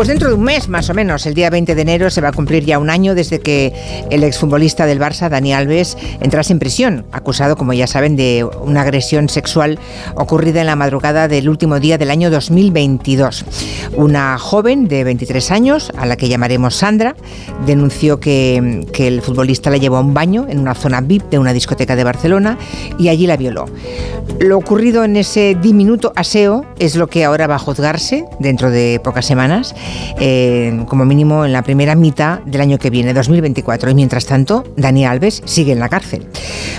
Pues 0.00 0.08
dentro 0.08 0.30
de 0.30 0.34
un 0.34 0.44
mes, 0.44 0.66
más 0.70 0.88
o 0.88 0.94
menos, 0.94 1.26
el 1.26 1.34
día 1.34 1.50
20 1.50 1.74
de 1.74 1.82
enero, 1.82 2.08
se 2.08 2.22
va 2.22 2.28
a 2.28 2.32
cumplir 2.32 2.64
ya 2.64 2.78
un 2.78 2.88
año 2.88 3.14
desde 3.14 3.40
que 3.40 3.74
el 4.08 4.24
exfutbolista 4.24 4.86
del 4.86 4.98
Barça, 4.98 5.28
Dani 5.28 5.52
Alves, 5.52 5.98
entrase 6.22 6.54
en 6.54 6.58
prisión, 6.58 7.04
acusado, 7.12 7.54
como 7.54 7.74
ya 7.74 7.86
saben, 7.86 8.16
de 8.16 8.48
una 8.62 8.80
agresión 8.80 9.28
sexual 9.28 9.78
ocurrida 10.14 10.62
en 10.62 10.68
la 10.68 10.74
madrugada 10.74 11.28
del 11.28 11.50
último 11.50 11.80
día 11.80 11.98
del 11.98 12.10
año 12.10 12.30
2022. 12.30 13.44
Una 13.94 14.38
joven 14.38 14.88
de 14.88 15.04
23 15.04 15.50
años, 15.50 15.92
a 15.94 16.06
la 16.06 16.16
que 16.16 16.30
llamaremos 16.30 16.76
Sandra, 16.76 17.14
denunció 17.66 18.20
que, 18.20 18.86
que 18.94 19.06
el 19.06 19.20
futbolista 19.20 19.68
la 19.68 19.76
llevó 19.76 19.98
a 19.98 20.00
un 20.00 20.14
baño 20.14 20.46
en 20.48 20.60
una 20.60 20.74
zona 20.74 21.02
VIP 21.02 21.24
de 21.24 21.38
una 21.38 21.52
discoteca 21.52 21.94
de 21.94 22.04
Barcelona 22.04 22.56
y 22.98 23.10
allí 23.10 23.26
la 23.26 23.36
violó. 23.36 23.66
Lo 24.38 24.56
ocurrido 24.56 25.04
en 25.04 25.16
ese 25.16 25.54
diminuto 25.60 26.14
aseo 26.16 26.64
es 26.78 26.96
lo 26.96 27.08
que 27.08 27.26
ahora 27.26 27.46
va 27.46 27.56
a 27.56 27.58
juzgarse 27.58 28.24
dentro 28.38 28.70
de 28.70 28.98
pocas 29.04 29.26
semanas 29.26 29.74
eh, 30.18 30.84
como 30.88 31.04
mínimo 31.04 31.44
en 31.44 31.52
la 31.52 31.62
primera 31.62 31.94
mitad 31.94 32.40
del 32.40 32.60
año 32.60 32.78
que 32.78 32.90
viene, 32.90 33.12
2024. 33.14 33.90
Y 33.90 33.94
mientras 33.94 34.26
tanto, 34.26 34.64
Dani 34.76 35.04
Alves 35.06 35.42
sigue 35.44 35.72
en 35.72 35.80
la 35.80 35.88
cárcel. 35.88 36.26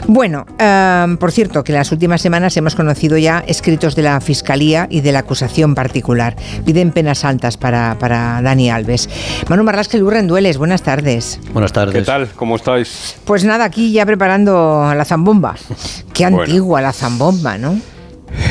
Bueno, 0.07 0.45
eh, 0.59 1.15
por 1.19 1.31
cierto, 1.31 1.63
que 1.63 1.71
en 1.71 1.77
las 1.79 1.91
últimas 1.91 2.21
semanas 2.21 2.55
hemos 2.57 2.75
conocido 2.75 3.17
ya 3.17 3.43
escritos 3.47 3.95
de 3.95 4.03
la 4.03 4.21
Fiscalía 4.21 4.87
y 4.89 5.01
de 5.01 5.11
la 5.11 5.19
acusación 5.19 5.75
particular. 5.75 6.35
Piden 6.65 6.91
penas 6.91 7.23
altas 7.25 7.57
para, 7.57 7.97
para 7.99 8.41
Dani 8.41 8.69
Alves. 8.69 9.09
Manu 9.49 9.63
Marlasque 9.63 9.97
Lurren 9.97 10.27
Dueles, 10.27 10.57
buenas 10.57 10.81
tardes. 10.83 11.39
Buenas 11.53 11.73
tardes. 11.73 11.93
¿Qué 11.95 12.01
tal? 12.03 12.29
¿Cómo 12.35 12.55
estáis? 12.55 13.15
Pues 13.25 13.43
nada, 13.43 13.65
aquí 13.65 13.91
ya 13.91 14.05
preparando 14.05 14.91
la 14.95 15.05
zambomba. 15.05 15.55
Qué 16.13 16.23
Bueno. 16.25 16.41
antigua 16.41 16.81
la 16.81 16.93
zambomba, 16.93 17.57
¿no? 17.57 17.79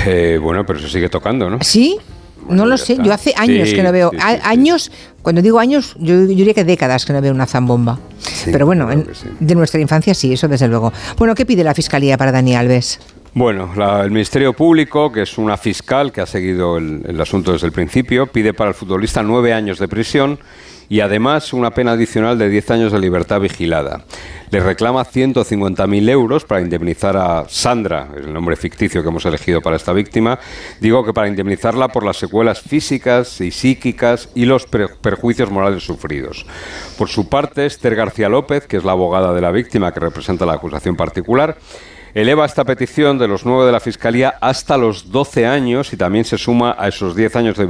Eh, 0.07 0.39
bueno, 0.43 0.65
pero 0.67 0.79
se 0.79 0.89
sigue 0.89 1.09
tocando, 1.09 1.49
¿no? 1.49 1.59
¿Sí? 1.63 1.97
No 2.51 2.67
lo 2.67 2.77
sé, 2.77 2.97
yo 3.03 3.13
hace 3.13 3.33
años 3.37 3.69
Sí, 3.69 3.75
que 3.77 3.83
no 3.83 3.93
veo. 3.93 4.11
sí, 4.11 4.17
sí. 4.19 4.39
Años, 4.45 4.93
cuando 5.23 5.43
digo 5.43 5.59
años, 5.59 5.95
yo, 5.99 6.15
yo 6.15 6.27
diría 6.27 6.55
que 6.55 6.65
décadas 6.65 7.05
que 7.05 7.13
no 7.13 7.21
veo 7.21 7.33
una 7.33 7.47
zambomba. 7.47 7.99
Pero 8.47 8.67
bueno, 8.67 8.87
claro 8.87 9.03
en- 9.03 9.47
de 9.47 9.55
nuestra 9.55 9.81
infancia 9.81 10.15
sí, 10.15 10.33
eso 10.33 10.49
desde 10.49 10.69
luego. 10.69 10.93
Bueno, 11.19 11.35
¿qué 11.35 11.45
pide 11.47 11.63
la 11.65 11.75
fiscalía 11.75 12.17
para 12.19 12.33
Dani 12.33 12.55
Alves? 12.57 12.99
Bueno, 13.33 13.71
la- 13.77 14.03
el 14.03 14.11
Ministerio 14.11 14.53
Público, 14.53 15.13
que 15.13 15.23
es 15.23 15.39
una 15.39 15.57
fiscal 15.57 16.11
que 16.13 16.21
ha 16.21 16.27
seguido 16.27 16.77
el, 16.79 17.03
el 17.07 17.21
asunto 17.21 17.53
desde 17.53 17.67
el 17.69 17.73
principio, 17.73 18.27
pide 18.27 18.53
para 18.55 18.71
el 18.71 18.75
futbolista 18.75 19.23
nueve 19.23 19.53
años 19.53 19.79
de 19.79 19.87
prisión 19.87 20.41
y 20.89 20.99
además 20.99 21.53
una 21.53 21.71
pena 21.71 21.93
adicional 21.93 22.37
de 22.37 22.49
10 22.49 22.71
años 22.73 22.93
de 22.93 22.99
libertad 22.99 23.41
vigilada. 23.41 24.03
Le 24.51 24.59
reclama 24.59 25.05
150.000 25.05 26.09
euros 26.11 26.45
para 26.45 26.61
indemnizar 26.61 27.17
a 27.17 27.45
Sandra, 27.49 28.09
el 28.17 28.33
nombre 28.33 28.57
ficticio 28.57 29.01
que 29.01 29.09
hemos 29.09 29.25
elegido 29.25 29.61
para 29.63 29.77
esta 29.77 29.93
víctima. 29.93 30.41
Digo 30.81 31.05
que 31.05 31.13
para 31.13 31.29
indemnizarla 31.29 31.87
por 31.87 32.05
las 32.05 32.17
secuelas 32.17 32.61
físicas 32.61 33.41
y 33.41 33.53
psíquicas 33.53 34.31
y 34.35 34.47
los 34.47 34.67
perjuicios 34.67 35.53
morales 35.53 35.85
sufridos. 35.85 36.45
Por 36.99 37.09
su 37.09 37.29
parte, 37.29 37.67
Esther 37.67 37.95
García 37.95 38.29
López, 38.29 38.67
que 38.67 38.77
es 38.79 38.83
la 38.85 38.91
abogada 38.91 39.33
de 39.33 39.41
la 39.41 39.53
víctima 39.53 39.93
que 39.93 40.01
representa 40.01 40.45
la 40.45 40.55
acusación 40.55 40.97
particular, 40.97 41.57
eleva 42.15 42.47
esta 42.47 42.65
petición 42.65 43.19
de 43.19 43.29
los 43.29 43.45
nueve 43.45 43.67
de 43.67 43.73
la 43.73 43.81
Fiscalía 43.81 44.35
hasta 44.41 44.77
los 44.77 45.11
12 45.11 45.47
años 45.47 45.93
y 45.93 45.97
también 45.97 46.25
se 46.25 46.39
suma 46.39 46.77
a 46.79 46.89
esos 46.89 47.15
10 47.15 47.37
años 47.37 47.57
de 47.57 47.67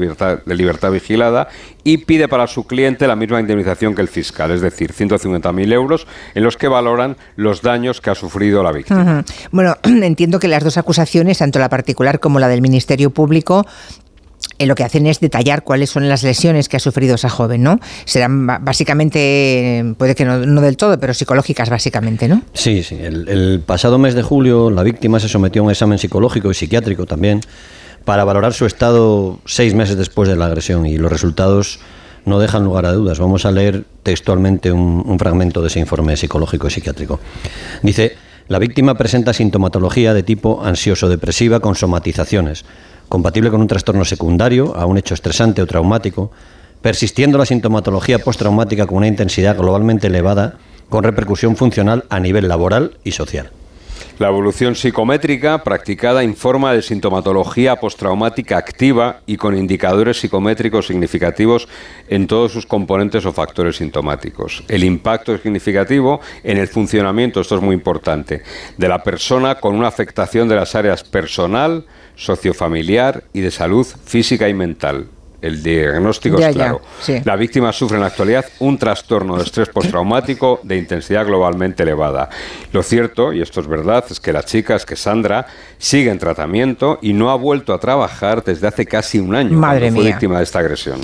libertad, 0.55 0.91
vigilada 0.91 1.49
y 1.85 1.99
pide 1.99 2.29
para 2.29 2.47
su 2.47 2.67
cliente 2.67 3.07
la 3.07 3.17
misma 3.17 3.41
indemnización 3.41 3.95
que 3.95 4.03
el 4.03 4.09
fiscal, 4.09 4.51
es 4.51 4.61
decir, 4.61 4.93
150.000 4.93 5.73
euros 5.73 6.07
en 6.35 6.43
los 6.43 6.57
que 6.57 6.69
valoran 6.69 7.17
los 7.37 7.63
daños 7.63 8.01
que 8.01 8.11
ha 8.11 8.15
sufrido 8.15 8.63
la 8.63 8.73
víctima. 8.73 9.25
Bueno, 9.51 9.77
entiendo 9.85 10.39
que 10.39 10.49
las 10.49 10.65
dos 10.65 10.79
acusaciones, 10.79 11.39
tanto 11.39 11.59
la 11.59 11.69
particular 11.69 12.21
como 12.21 12.39
la 12.39 12.49
del 12.49 12.63
Ministerio 12.63 13.11
Público, 13.11 13.67
eh, 14.61 14.67
lo 14.67 14.75
que 14.75 14.85
hacen 14.85 15.07
es 15.07 15.21
detallar 15.21 15.65
cuáles 15.65 15.89
son 15.89 16.09
las 16.09 16.23
lesiones 16.23 16.69
que 16.69 16.77
ha 16.77 16.81
sufrido 16.81 17.15
esa 17.15 17.31
joven, 17.31 17.63
¿no? 17.63 17.81
Serán 18.05 18.47
básicamente, 18.47 19.95
puede 19.97 20.15
que 20.15 20.25
no, 20.25 20.61
del 20.61 20.77
todo, 20.77 21.01
pero 21.01 21.15
psicológicas 21.15 21.71
básicamente, 21.71 22.29
¿no? 22.29 22.43
Sí, 22.53 22.83
sí. 22.83 22.99
El, 23.01 23.63
pasado 23.65 23.99
mes 23.99 24.15
de 24.15 24.23
julio 24.23 24.71
la 24.71 24.83
víctima 24.83 25.19
se 25.19 25.29
sometió 25.29 25.63
a 25.63 25.65
un 25.65 25.71
examen 25.71 25.99
psicológico 25.99 26.51
y 26.51 26.55
psiquiátrico 26.55 27.07
también 27.07 27.41
para 28.05 28.25
valorar 28.25 28.53
su 28.53 28.67
estado 28.67 29.39
seis 29.47 29.75
meses 29.75 29.97
después 29.97 30.29
de 30.29 30.37
la 30.37 30.47
agresión 30.47 30.85
y 30.85 30.99
los 30.99 31.11
resultados 31.11 31.81
no 32.27 32.39
dejan 32.39 32.65
lugar 32.65 32.85
a 32.85 32.93
dudas. 32.93 33.19
Vamos 33.19 33.47
a 33.47 33.53
leer 33.53 33.85
textualmente 34.03 34.73
un 34.73 35.19
fragmento 35.19 35.63
de 35.63 35.69
ese 35.69 35.81
informe 35.81 36.17
psicológico 36.19 36.67
y 36.67 36.71
psiquiátrico. 36.71 37.19
Dice, 37.83 38.17
la 38.51 38.59
víctima 38.59 38.97
presenta 38.97 39.33
sintomatología 39.33 40.13
de 40.13 40.25
tipo 40.25 40.61
ansioso-depresiva 40.65 41.61
con 41.61 41.77
somatizaciones, 41.77 42.65
compatible 43.09 43.49
con 43.49 43.61
un 43.61 43.69
trastorno 43.69 44.05
secundario 44.05 44.75
a 44.75 44.87
un 44.87 44.99
hecho 44.99 45.15
estresante 45.15 45.63
o 45.63 45.71
traumático, 45.71 46.33
persistiendo 46.83 47.39
la 47.39 47.47
sintomatología 47.47 48.19
postraumática 48.19 48.89
con 48.89 48.97
una 48.99 49.07
intensidad 49.07 49.57
globalmente 49.57 50.09
elevada 50.09 50.59
con 50.89 51.05
repercusión 51.05 51.55
funcional 51.55 52.07
a 52.11 52.19
nivel 52.19 52.49
laboral 52.49 52.99
y 53.05 53.13
social. 53.13 53.53
La 54.21 54.29
evolución 54.29 54.75
psicométrica 54.75 55.65
practicada 55.65 56.23
informa 56.23 56.75
de 56.75 56.83
sintomatología 56.83 57.77
postraumática 57.77 58.59
activa 58.59 59.23
y 59.25 59.39
con 59.39 59.57
indicadores 59.57 60.21
psicométricos 60.21 60.89
significativos 60.89 61.69
en 62.07 62.27
todos 62.27 62.53
sus 62.53 62.67
componentes 62.67 63.25
o 63.25 63.33
factores 63.33 63.77
sintomáticos. 63.77 64.63
El 64.69 64.85
impacto 64.85 65.35
es 65.35 65.41
significativo 65.41 66.21
en 66.45 66.59
el 66.59 66.69
funcionamiento, 66.69 67.41
esto 67.41 67.57
es 67.57 67.63
muy 67.63 67.75
importante, 67.75 68.43
de 68.77 68.89
la 68.89 69.03
persona 69.03 69.55
con 69.55 69.75
una 69.75 69.89
afectación 69.89 70.51
de 70.51 70.57
las 70.57 70.75
áreas 70.75 71.03
personal, 71.03 71.87
sociofamiliar 72.15 73.25
y 73.33 73.41
de 73.41 73.51
salud 73.51 73.87
física 74.05 74.51
y 74.51 74.53
mental. 74.53 75.09
El 75.43 75.63
diagnóstico 75.63 76.39
Ya, 76.39 76.51
es 76.51 76.55
ya, 76.55 76.65
claro. 76.65 76.83
sí. 77.01 77.21
La 77.25 77.37
víctima 77.37 77.73
sufre 77.73 77.97
en 77.97 78.03
la 78.03 78.09
actualidad 78.09 78.45
un 78.59 78.79
trastorno 78.79 79.37
de 79.37 79.45
estrés 79.45 79.69
postraumático 79.69 80.61
de 80.63 80.77
intensidad 80.77 81.27
globalmente 81.27 81.83
elevada. 81.83 82.29
Lo 82.73 82.83
cierto, 82.83 83.33
y 83.33 83.41
esto 83.41 83.61
es 83.61 83.67
verdad, 83.67 84.05
es 84.11 84.21
que 84.21 84.33
la 84.33 84.43
chica, 84.43 84.77
es 84.77 84.85
que 84.85 84.97
Sandra, 84.97 85.47
sigue 85.79 86.11
en 86.11 86.19
tratamiento 86.19 86.99
y 87.01 87.13
no 87.13 87.31
ha 87.31 87.37
vuelto 87.37 87.73
a 87.73 87.81
trabajar 87.81 88.45
desde 88.45 88.67
hace 88.67 88.87
casi 88.87 89.19
un 89.19 89.35
año, 89.35 89.59
Madre 89.59 89.87
cuando 89.87 90.01
fue 90.01 90.11
víctima 90.11 90.39
de 90.39 90.45
esta 90.45 90.59
agresión. 90.59 91.01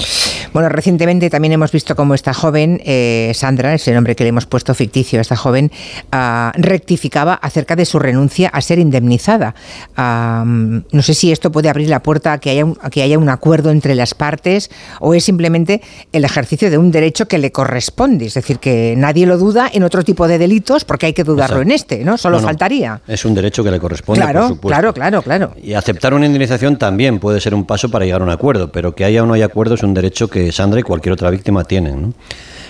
Bueno, 0.53 0.69
recientemente 0.69 1.31
también 1.31 1.53
hemos 1.53 1.73
visto 1.73 1.95
cómo 1.97 2.15
esta 2.15 2.33
joven, 2.35 2.81
eh, 2.85 3.33
Sandra, 3.35 3.75
ese 3.75 3.93
nombre 3.93 4.15
que 4.17 4.25
le 4.25 4.29
hemos 4.31 4.47
puesto 4.47 4.75
ficticio 4.75 5.19
a 5.19 5.23
esta 5.23 5.37
joven, 5.37 5.71
ah, 6.13 6.53
rectificaba 6.57 7.35
acerca 7.35 7.77
de 7.77 7.85
su 7.85 7.99
renuncia 7.99 8.49
a 8.49 8.61
ser 8.61 8.79
indemnizada. 8.79 9.55
Ah, 9.97 10.45
no 10.47 11.03
sé 11.03 11.15
si 11.15 11.33
esto 11.33 11.51
puede 11.53 11.69
abrir 11.69 11.89
la 11.89 12.03
puerta 12.03 12.33
a 12.35 12.39
que, 12.39 12.51
haya 12.51 12.65
un, 12.65 12.79
a 12.81 12.91
que 12.91 13.03
haya 13.03 13.19
un 13.19 13.29
acuerdo 13.29 13.71
entre 13.71 13.95
las 13.95 14.15
partes 14.15 14.71
o 15.01 15.15
es 15.15 15.25
simplemente 15.25 15.83
el 16.13 16.25
ejercicio 16.25 16.71
de 16.71 16.79
un 16.79 16.91
derecho 16.91 17.29
que 17.29 17.39
le 17.39 17.53
corresponde. 17.53 18.27
Es 18.27 18.35
decir, 18.35 18.59
que 18.59 18.95
nadie 18.97 19.27
lo 19.27 19.39
duda 19.39 19.69
en 19.73 19.83
otro 19.83 20.03
tipo 20.05 20.29
de 20.29 20.39
delitos 20.39 20.85
porque 20.85 21.07
hay 21.07 21.13
que 21.13 21.25
dudarlo 21.25 21.63
en 21.63 21.71
este, 21.71 22.05
¿no? 22.05 22.17
Solo 22.19 22.37
No, 22.37 22.43
no, 22.43 22.49
faltaría. 22.49 23.01
Es 23.07 23.25
un 23.25 23.35
derecho 23.35 23.65
que 23.65 23.71
le 23.71 23.79
corresponde, 23.81 24.21
por 24.23 24.31
Claro, 24.31 24.49
supuesto. 24.49 24.69
claro, 24.69 24.95
claro, 24.95 25.23
claro. 25.23 25.53
Y 25.63 25.75
aceptar 25.75 26.15
una 26.15 26.27
indemnización 26.27 26.77
también 26.77 27.19
puede 27.19 27.41
ser 27.41 27.55
un 27.55 27.65
paso 27.65 27.91
para 27.91 28.05
llegar 28.05 28.21
a 28.21 28.25
un 28.25 28.31
acuerdo, 28.31 28.71
pero 28.73 28.95
que 28.95 29.05
haya 29.05 29.23
o 29.23 29.27
no 29.27 29.35
haya 29.35 29.47
acuerdo 29.47 29.75
es 29.75 29.83
un 29.83 29.95
derecho 29.95 30.29
que 30.29 30.36
Sandra 30.53 30.81
y 30.81 30.83
cualquier 30.83 31.13
otra 31.13 31.31
víctima 31.31 31.65
tienen. 31.65 32.03
¿no? 32.03 32.13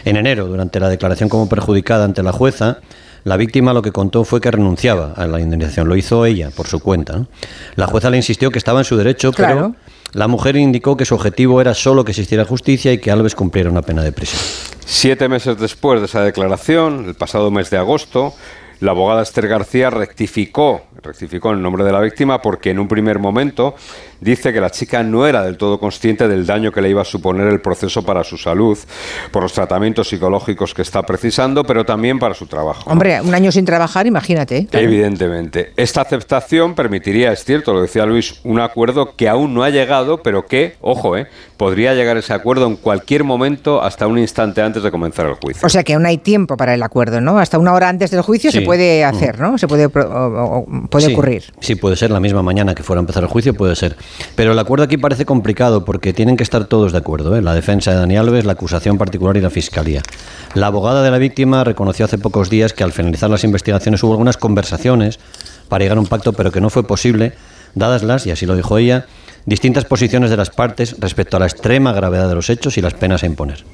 En 0.05 0.17
enero, 0.17 0.47
durante 0.47 0.81
la 0.81 0.89
declaración 0.89 1.29
como 1.29 1.49
perjudicada 1.49 2.05
ante 2.05 2.23
la 2.23 2.33
jueza, 2.33 2.79
la 3.25 3.37
víctima 3.37 3.73
lo 3.73 3.83
que 3.83 3.91
contó 3.93 4.25
fue 4.25 4.41
que 4.41 4.51
renunciaba 4.51 5.13
a 5.17 5.27
la 5.27 5.41
indemnización. 5.41 5.89
Lo 5.89 5.97
hizo 5.97 6.25
ella, 6.27 6.51
por 6.55 6.67
su 6.69 6.79
cuenta. 6.81 7.17
¿no? 7.17 7.27
La 7.75 7.87
jueza 7.87 8.09
le 8.11 8.17
insistió 8.17 8.51
que 8.51 8.59
estaba 8.59 8.81
en 8.81 8.85
su 8.85 8.97
derecho, 8.97 9.33
Claro. 9.33 9.55
pero 9.55 9.75
la 10.13 10.29
mujer 10.29 10.57
indicó 10.57 10.97
que 10.97 11.05
su 11.05 11.15
objetivo 11.17 11.61
era 11.61 11.75
solo 11.75 12.05
que 12.05 12.13
existiera 12.13 12.45
justicia 12.45 12.93
y 12.93 12.99
que 12.99 13.11
Alves 13.11 13.35
cumpliera 13.35 13.69
una 13.69 13.83
pena 13.83 14.03
de 14.03 14.13
prisión. 14.13 14.41
Siete 14.85 15.29
meses 15.29 15.59
después 15.59 16.01
de 16.01 16.07
esa 16.07 16.23
declaración, 16.23 17.07
el 17.09 17.15
pasado 17.17 17.51
mes 17.51 17.69
de 17.71 17.77
agosto, 17.79 18.33
la 18.81 18.91
abogada 18.91 19.23
Esther 19.23 19.49
García 19.49 19.91
rectificó, 19.91 20.83
rectificó 21.03 21.51
el 21.53 21.63
nombre 21.63 21.85
de 21.85 21.93
la 21.93 22.01
víctima 22.01 22.43
porque 22.43 22.71
en 22.71 22.79
un 22.79 22.89
primer 22.89 23.19
momento 23.19 23.75
dice 24.21 24.53
que 24.53 24.61
la 24.61 24.71
chica 24.71 25.03
no 25.03 25.27
era 25.27 25.43
del 25.43 25.57
todo 25.57 25.79
consciente 25.79 26.27
del 26.29 26.47
daño 26.47 26.73
que 26.73 26.81
le 26.81 26.91
iba 26.91 27.03
a 27.03 27.05
suponer 27.05 27.47
el 27.49 27.61
proceso 27.61 28.03
para 28.05 28.25
su 28.25 28.37
salud, 28.37 28.79
por 29.31 29.43
los 29.43 29.53
tratamientos 29.53 30.09
psicológicos 30.09 30.75
que 30.75 30.83
está 30.83 31.03
precisando, 31.03 31.65
pero 31.65 31.85
también 31.85 32.19
para 32.19 32.35
su 32.35 32.47
trabajo. 32.47 32.91
Hombre, 32.91 33.21
un 33.21 33.35
año 33.35 33.53
sin 33.53 33.65
trabajar, 33.65 34.07
imagínate. 34.07 34.67
Evidentemente. 34.73 35.73
Esta 35.77 36.01
aceptación 36.03 36.75
permitiría, 36.75 37.33
es 37.33 37.45
cierto, 37.45 37.73
lo 37.73 37.83
decía 37.83 38.07
Luis, 38.07 38.41
un 38.45 38.61
acuerdo 38.61 39.17
que 39.17 39.29
aún 39.29 39.55
no 39.55 39.63
ha 39.63 39.71
llegado, 39.71 40.23
pero 40.23 40.47
que, 40.47 40.77
ojo, 40.81 41.17
eh, 41.17 41.27
podría 41.57 41.95
llegar 41.95 42.17
ese 42.17 42.33
acuerdo 42.33 42.67
en 42.67 42.77
cualquier 42.77 43.25
momento 43.25 43.83
hasta 43.83 44.07
un 44.07 44.19
instante 44.19 44.63
antes 44.63 44.83
de 44.83 44.91
comenzar 44.91 45.27
el 45.27 45.35
juicio. 45.35 45.67
O 45.67 45.69
sea 45.69 45.83
que 45.85 45.95
aún 45.95 46.07
hay 46.07 46.19
tiempo 46.19 46.57
para 46.57 46.75
el 46.75 46.83
acuerdo, 46.83 47.21
¿no? 47.21 47.39
Hasta 47.39 47.59
una 47.59 47.73
hora 47.75 47.89
antes 47.89 48.11
del 48.11 48.23
juicio 48.23 48.51
Sí. 48.51 48.59
se 48.59 48.65
puede 48.67 49.05
hacer, 49.05 49.41
¿no? 49.41 49.57
Se 49.59 49.67
puede, 49.69 49.87
o- 49.87 49.91
o- 49.91 50.67
puede 50.91 51.07
Sí, 51.07 51.13
ocurrir. 51.13 51.45
Sí, 51.61 51.75
puede 51.77 51.97
ser 51.97 52.11
la 52.11 52.21
misma 52.21 52.43
mañana 52.43 52.75
que 52.75 52.83
fuera 52.83 53.01
a 53.01 53.03
empezar 53.03 53.23
el 53.23 53.29
juicio, 53.29 53.55
puede 53.55 53.75
ser. 53.77 53.97
Pero 54.35 54.53
el 54.53 54.59
acuerdo 54.59 54.85
aquí 54.85 54.97
parece 54.99 55.25
complicado 55.25 55.85
porque 55.85 56.13
tienen 56.13 56.37
que 56.37 56.43
estar 56.43 56.67
todos 56.67 56.93
de 56.93 56.99
acuerdo, 56.99 57.37
¿eh? 57.37 57.43
la 57.43 57.55
defensa 57.55 57.93
de 57.93 57.97
Dani 57.99 58.17
Alves, 58.17 58.45
la 58.45 58.53
acusación 58.53 58.99
particular 58.99 59.37
y 59.37 59.41
la 59.41 59.51
fiscalía. 59.51 60.03
La 60.55 60.67
abogada 60.67 61.03
de 61.03 61.11
la 61.11 61.19
víctima 61.19 61.65
reconoció 61.65 62.05
hace 62.05 62.19
pocos 62.19 62.51
días 62.51 62.73
que 62.73 62.85
al 62.85 62.93
finalizar 62.93 63.31
las 63.31 63.45
investigaciones 63.45 64.03
hubo 64.03 64.13
algunas 64.13 64.37
conversaciones 64.37 65.19
para 65.69 65.85
llegar 65.85 65.99
a 65.99 66.01
un 66.01 66.07
pacto, 66.07 66.33
pero 66.33 66.53
que 66.53 66.61
no 66.61 66.71
fue 66.71 66.87
posible, 66.87 67.33
dadas 67.75 68.03
las, 68.03 68.27
y 68.27 68.31
así 68.31 68.47
lo 68.47 68.55
dijo 68.57 68.79
ella, 68.79 69.07
distintas 69.47 69.85
posiciones 69.85 70.31
de 70.31 70.37
las 70.37 70.51
partes 70.51 70.97
respecto 70.99 71.37
a 71.37 71.41
la 71.41 71.47
extrema 71.47 71.93
gravedad 71.93 72.29
de 72.29 72.35
los 72.35 72.51
hechos 72.51 72.79
y 72.79 72.81
las 72.83 72.95
penas 72.95 73.23
a 73.23 73.27
imponer. 73.27 73.65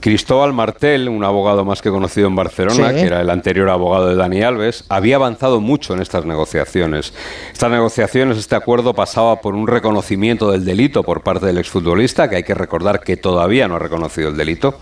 Cristóbal 0.00 0.52
Martel, 0.52 1.08
un 1.08 1.24
abogado 1.24 1.64
más 1.64 1.82
que 1.82 1.90
conocido 1.90 2.28
en 2.28 2.36
Barcelona, 2.36 2.92
que 2.92 3.02
era 3.02 3.20
el 3.20 3.30
anterior 3.30 3.68
abogado 3.68 4.08
de 4.08 4.16
Dani 4.16 4.42
Alves, 4.42 4.84
había 4.88 5.16
avanzado 5.16 5.60
mucho 5.60 5.94
en 5.94 6.00
estas 6.00 6.24
negociaciones. 6.24 7.12
Estas 7.52 7.70
negociaciones, 7.70 8.38
este 8.38 8.54
acuerdo 8.54 8.94
pasaba 8.94 9.40
por 9.40 9.54
un 9.54 9.66
reconocimiento 9.66 10.50
del 10.52 10.64
delito 10.64 11.02
por 11.02 11.22
parte 11.22 11.46
del 11.46 11.58
exfutbolista, 11.58 12.30
que 12.30 12.36
hay 12.36 12.42
que 12.44 12.54
recordar 12.54 13.00
que 13.00 13.16
todavía 13.16 13.66
no 13.66 13.76
ha 13.76 13.80
reconocido 13.80 14.28
el 14.28 14.36
delito, 14.36 14.78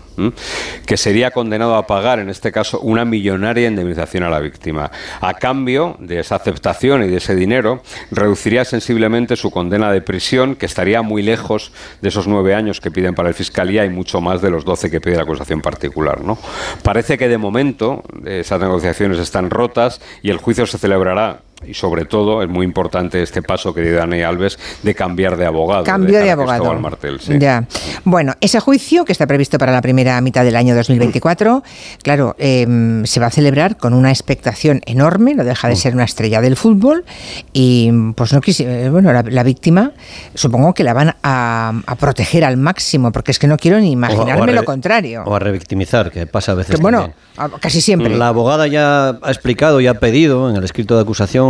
que 0.85 0.97
sería 0.97 1.31
condenado 1.31 1.75
a 1.75 1.87
pagar, 1.87 2.19
en 2.19 2.29
este 2.29 2.51
caso, 2.51 2.79
una 2.79 3.03
millonaria 3.03 3.67
indemnización 3.67 4.23
a 4.23 4.29
la 4.29 4.39
víctima. 4.39 4.91
A 5.19 5.33
cambio 5.33 5.95
de 5.99 6.19
esa 6.19 6.35
aceptación 6.35 7.03
y 7.03 7.07
de 7.07 7.17
ese 7.17 7.35
dinero, 7.35 7.81
reduciría 8.11 8.65
sensiblemente 8.65 9.35
su 9.35 9.49
condena 9.49 9.91
de 9.91 10.01
prisión, 10.01 10.55
que 10.55 10.67
estaría 10.67 11.01
muy 11.01 11.23
lejos 11.23 11.71
de 12.01 12.09
esos 12.09 12.27
nueve 12.27 12.53
años 12.53 12.81
que 12.81 12.91
piden 12.91 13.15
para 13.15 13.29
el 13.29 13.35
Fiscalía 13.35 13.85
y 13.85 13.89
mucho 13.89 14.21
más 14.21 14.41
de 14.41 14.49
los 14.49 14.65
doce 14.65 14.91
que 14.91 15.01
de 15.11 15.17
la 15.17 15.23
acusación 15.23 15.61
particular. 15.61 16.21
¿no? 16.21 16.37
Parece 16.83 17.17
que 17.17 17.27
de 17.27 17.37
momento 17.37 18.03
esas 18.25 18.59
negociaciones 18.59 19.19
están 19.19 19.49
rotas 19.49 20.01
y 20.21 20.29
el 20.29 20.37
juicio 20.37 20.65
se 20.65 20.77
celebrará 20.77 21.41
y 21.65 21.73
sobre 21.73 22.05
todo 22.05 22.43
es 22.43 22.49
muy 22.49 22.65
importante 22.65 23.21
este 23.21 23.41
paso 23.41 23.73
que 23.73 23.81
dio 23.81 23.97
Dani 23.97 24.21
Alves 24.21 24.59
de 24.83 24.93
cambiar 24.93 25.37
de 25.37 25.45
abogado. 25.45 25.83
Cambio 25.83 26.19
de, 26.19 26.31
abogado. 26.31 26.73
Martel, 26.75 27.19
Ya. 27.39 27.65
Bueno, 28.03 28.33
ese 28.41 28.59
juicio 28.59 29.05
que 29.05 29.11
está 29.11 29.25
previsto 29.25 29.57
para 29.57 29.71
la 29.71 29.81
primera 29.81 30.19
mitad 30.21 30.43
del 30.43 30.55
año 30.55 30.75
2024, 30.75 31.63
claro, 32.03 32.35
em, 32.37 33.05
se 33.05 33.19
va 33.19 33.27
a 33.27 33.31
celebrar 33.31 33.77
con 33.77 33.93
una 33.93 34.11
expectación 34.11 34.81
enorme, 34.85 35.33
no 35.33 35.43
deja 35.43 35.67
de 35.67 35.73
mm. 35.73 35.77
ser 35.77 35.93
una 35.93 36.03
estrella 36.03 36.41
del 36.41 36.55
fútbol 36.55 37.05
y 37.53 37.91
pues 38.15 38.33
no 38.33 38.41
quise, 38.41 38.85
eh, 38.85 38.89
bueno, 38.89 39.11
la, 39.11 39.43
víctima 39.43 39.93
supongo 40.33 40.73
que 40.73 40.83
la 40.83 40.93
van 40.93 41.15
a, 41.23 41.73
proteger 41.99 42.43
al 42.43 42.57
máximo 42.57 43.11
porque 43.11 43.31
es 43.31 43.39
que 43.39 43.47
no 43.47 43.57
quiero 43.57 43.79
ni 43.79 43.91
imaginarme 43.91 44.53
lo 44.53 44.63
contrario. 44.63 45.23
O 45.25 45.35
a 45.35 45.39
revictimizar, 45.39 46.11
que 46.11 46.27
pasa 46.27 46.51
a 46.51 46.55
veces. 46.55 46.79
bueno, 46.79 47.13
casi 47.59 47.81
siempre. 47.81 48.15
La 48.15 48.27
abogada 48.27 48.67
ya 48.67 49.09
ha 49.09 49.31
explicado 49.31 49.81
y 49.81 49.87
ha 49.87 49.95
pedido 49.95 50.49
en 50.49 50.57
el 50.57 50.63
escrito 50.63 50.95
de 50.95 51.01
acusación 51.01 51.46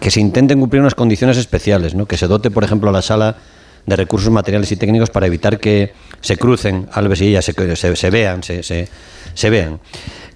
que 0.00 0.10
se 0.10 0.20
intenten 0.20 0.60
cumplir 0.60 0.80
unas 0.80 0.94
condiciones 0.94 1.36
especiales, 1.36 1.94
que 2.08 2.16
se 2.16 2.26
dote, 2.26 2.50
por 2.50 2.64
ejemplo, 2.64 2.90
a 2.90 2.92
la 2.92 3.02
sala 3.02 3.36
de 3.86 3.96
recursos 3.96 4.30
materiales 4.30 4.72
y 4.72 4.76
técnicos 4.76 5.10
para 5.10 5.26
evitar 5.26 5.58
que 5.58 5.92
se 6.20 6.36
crucen 6.36 6.88
Alves 6.92 7.20
y 7.20 7.28
ella, 7.28 7.42
se, 7.42 8.10
vean, 8.10 8.42
se 8.42 9.50
vean. 9.50 9.80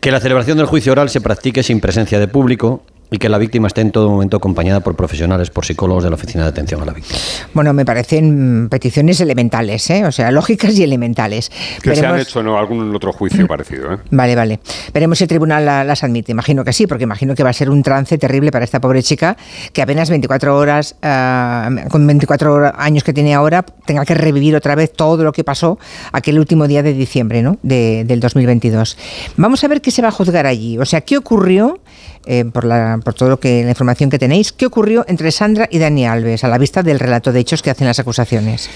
Que 0.00 0.12
la 0.12 0.20
celebración 0.20 0.58
del 0.58 0.66
juicio 0.66 0.92
oral 0.92 1.08
se 1.08 1.20
practique 1.20 1.62
sin 1.62 1.80
presencia 1.80 2.18
de 2.18 2.28
público 2.28 2.82
y 3.10 3.18
que 3.18 3.28
la 3.28 3.38
víctima 3.38 3.68
esté 3.68 3.80
en 3.80 3.90
todo 3.90 4.10
momento 4.10 4.36
acompañada 4.36 4.80
por 4.80 4.94
profesionales, 4.94 5.50
por 5.50 5.64
psicólogos 5.64 6.04
de 6.04 6.10
la 6.10 6.16
Oficina 6.16 6.44
de 6.44 6.50
Atención 6.50 6.82
a 6.82 6.84
la 6.84 6.92
Víctima. 6.92 7.18
Bueno, 7.54 7.72
me 7.72 7.84
parecen 7.84 8.68
peticiones 8.70 9.20
elementales, 9.20 9.88
¿eh? 9.90 10.04
o 10.04 10.12
sea, 10.12 10.30
lógicas 10.38 10.76
y 10.78 10.82
elementales. 10.82 11.50
Que 11.82 11.96
se 11.96 12.06
han 12.06 12.18
hecho 12.18 12.40
en 12.40 12.48
algún 12.48 12.94
otro 12.94 13.12
juicio 13.12 13.46
parecido. 13.48 13.94
¿eh? 13.94 13.98
Vale, 14.10 14.34
vale. 14.34 14.60
Veremos 14.92 15.18
si 15.18 15.24
el 15.24 15.28
tribunal 15.28 15.64
las 15.64 16.04
admite. 16.04 16.32
Imagino 16.32 16.64
que 16.64 16.72
sí, 16.72 16.86
porque 16.86 17.04
imagino 17.04 17.34
que 17.34 17.42
va 17.42 17.50
a 17.50 17.54
ser 17.54 17.70
un 17.70 17.82
trance 17.82 18.18
terrible 18.18 18.50
para 18.50 18.64
esta 18.64 18.80
pobre 18.80 19.02
chica 19.02 19.36
que 19.72 19.82
apenas 19.82 20.10
24 20.10 20.56
horas, 20.56 20.96
ah, 21.02 21.70
con 21.90 22.06
24 22.06 22.72
años 22.78 23.04
que 23.04 23.12
tiene 23.12 23.34
ahora, 23.34 23.62
tenga 23.62 24.04
que 24.04 24.14
revivir 24.14 24.54
otra 24.56 24.74
vez 24.74 24.92
todo 24.92 25.24
lo 25.24 25.32
que 25.32 25.44
pasó 25.44 25.78
aquel 26.12 26.38
último 26.38 26.66
día 26.66 26.82
de 26.82 26.92
diciembre 26.92 27.42
¿no? 27.42 27.58
de, 27.62 28.04
del 28.04 28.20
2022. 28.20 28.96
Vamos 29.36 29.64
a 29.64 29.68
ver 29.68 29.80
qué 29.80 29.90
se 29.90 30.02
va 30.02 30.08
a 30.08 30.12
juzgar 30.12 30.46
allí. 30.46 30.78
O 30.78 30.84
sea, 30.84 31.00
¿qué 31.00 31.16
ocurrió? 31.16 31.80
Eh, 32.26 32.44
por, 32.44 32.64
la, 32.64 33.00
por 33.02 33.14
todo 33.14 33.30
lo 33.30 33.40
que 33.40 33.62
la 33.64 33.70
información 33.70 34.10
que 34.10 34.18
tenéis, 34.18 34.52
¿qué 34.52 34.66
ocurrió 34.66 35.04
entre 35.08 35.30
Sandra 35.30 35.66
y 35.70 35.78
Dani 35.78 36.06
Alves 36.06 36.44
a 36.44 36.48
la 36.48 36.58
vista 36.58 36.82
del 36.82 36.98
relato 36.98 37.32
de 37.32 37.40
hechos 37.40 37.62
que 37.62 37.70
hacen 37.70 37.86
las 37.86 37.98
acusaciones? 37.98 38.68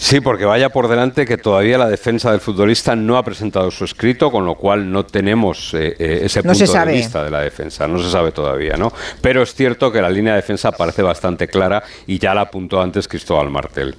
Sí, 0.00 0.22
porque 0.22 0.46
vaya 0.46 0.70
por 0.70 0.88
delante 0.88 1.26
que 1.26 1.36
todavía 1.36 1.76
la 1.76 1.86
defensa 1.86 2.30
del 2.30 2.40
futbolista 2.40 2.96
no 2.96 3.18
ha 3.18 3.22
presentado 3.22 3.70
su 3.70 3.84
escrito, 3.84 4.32
con 4.32 4.46
lo 4.46 4.54
cual 4.54 4.90
no 4.90 5.04
tenemos 5.04 5.74
eh, 5.74 5.94
eh, 5.98 6.20
ese 6.24 6.42
punto 6.42 6.58
de 6.58 6.92
vista 6.92 7.22
de 7.22 7.30
la 7.30 7.40
defensa. 7.42 7.86
No 7.86 8.02
se 8.02 8.10
sabe 8.10 8.32
todavía, 8.32 8.78
¿no? 8.78 8.94
Pero 9.20 9.42
es 9.42 9.54
cierto 9.54 9.92
que 9.92 10.00
la 10.00 10.08
línea 10.08 10.32
de 10.32 10.40
defensa 10.40 10.72
parece 10.72 11.02
bastante 11.02 11.48
clara 11.48 11.82
y 12.06 12.18
ya 12.18 12.32
la 12.32 12.40
apuntó 12.40 12.80
antes 12.80 13.06
Cristóbal 13.06 13.50
Martel. 13.50 13.94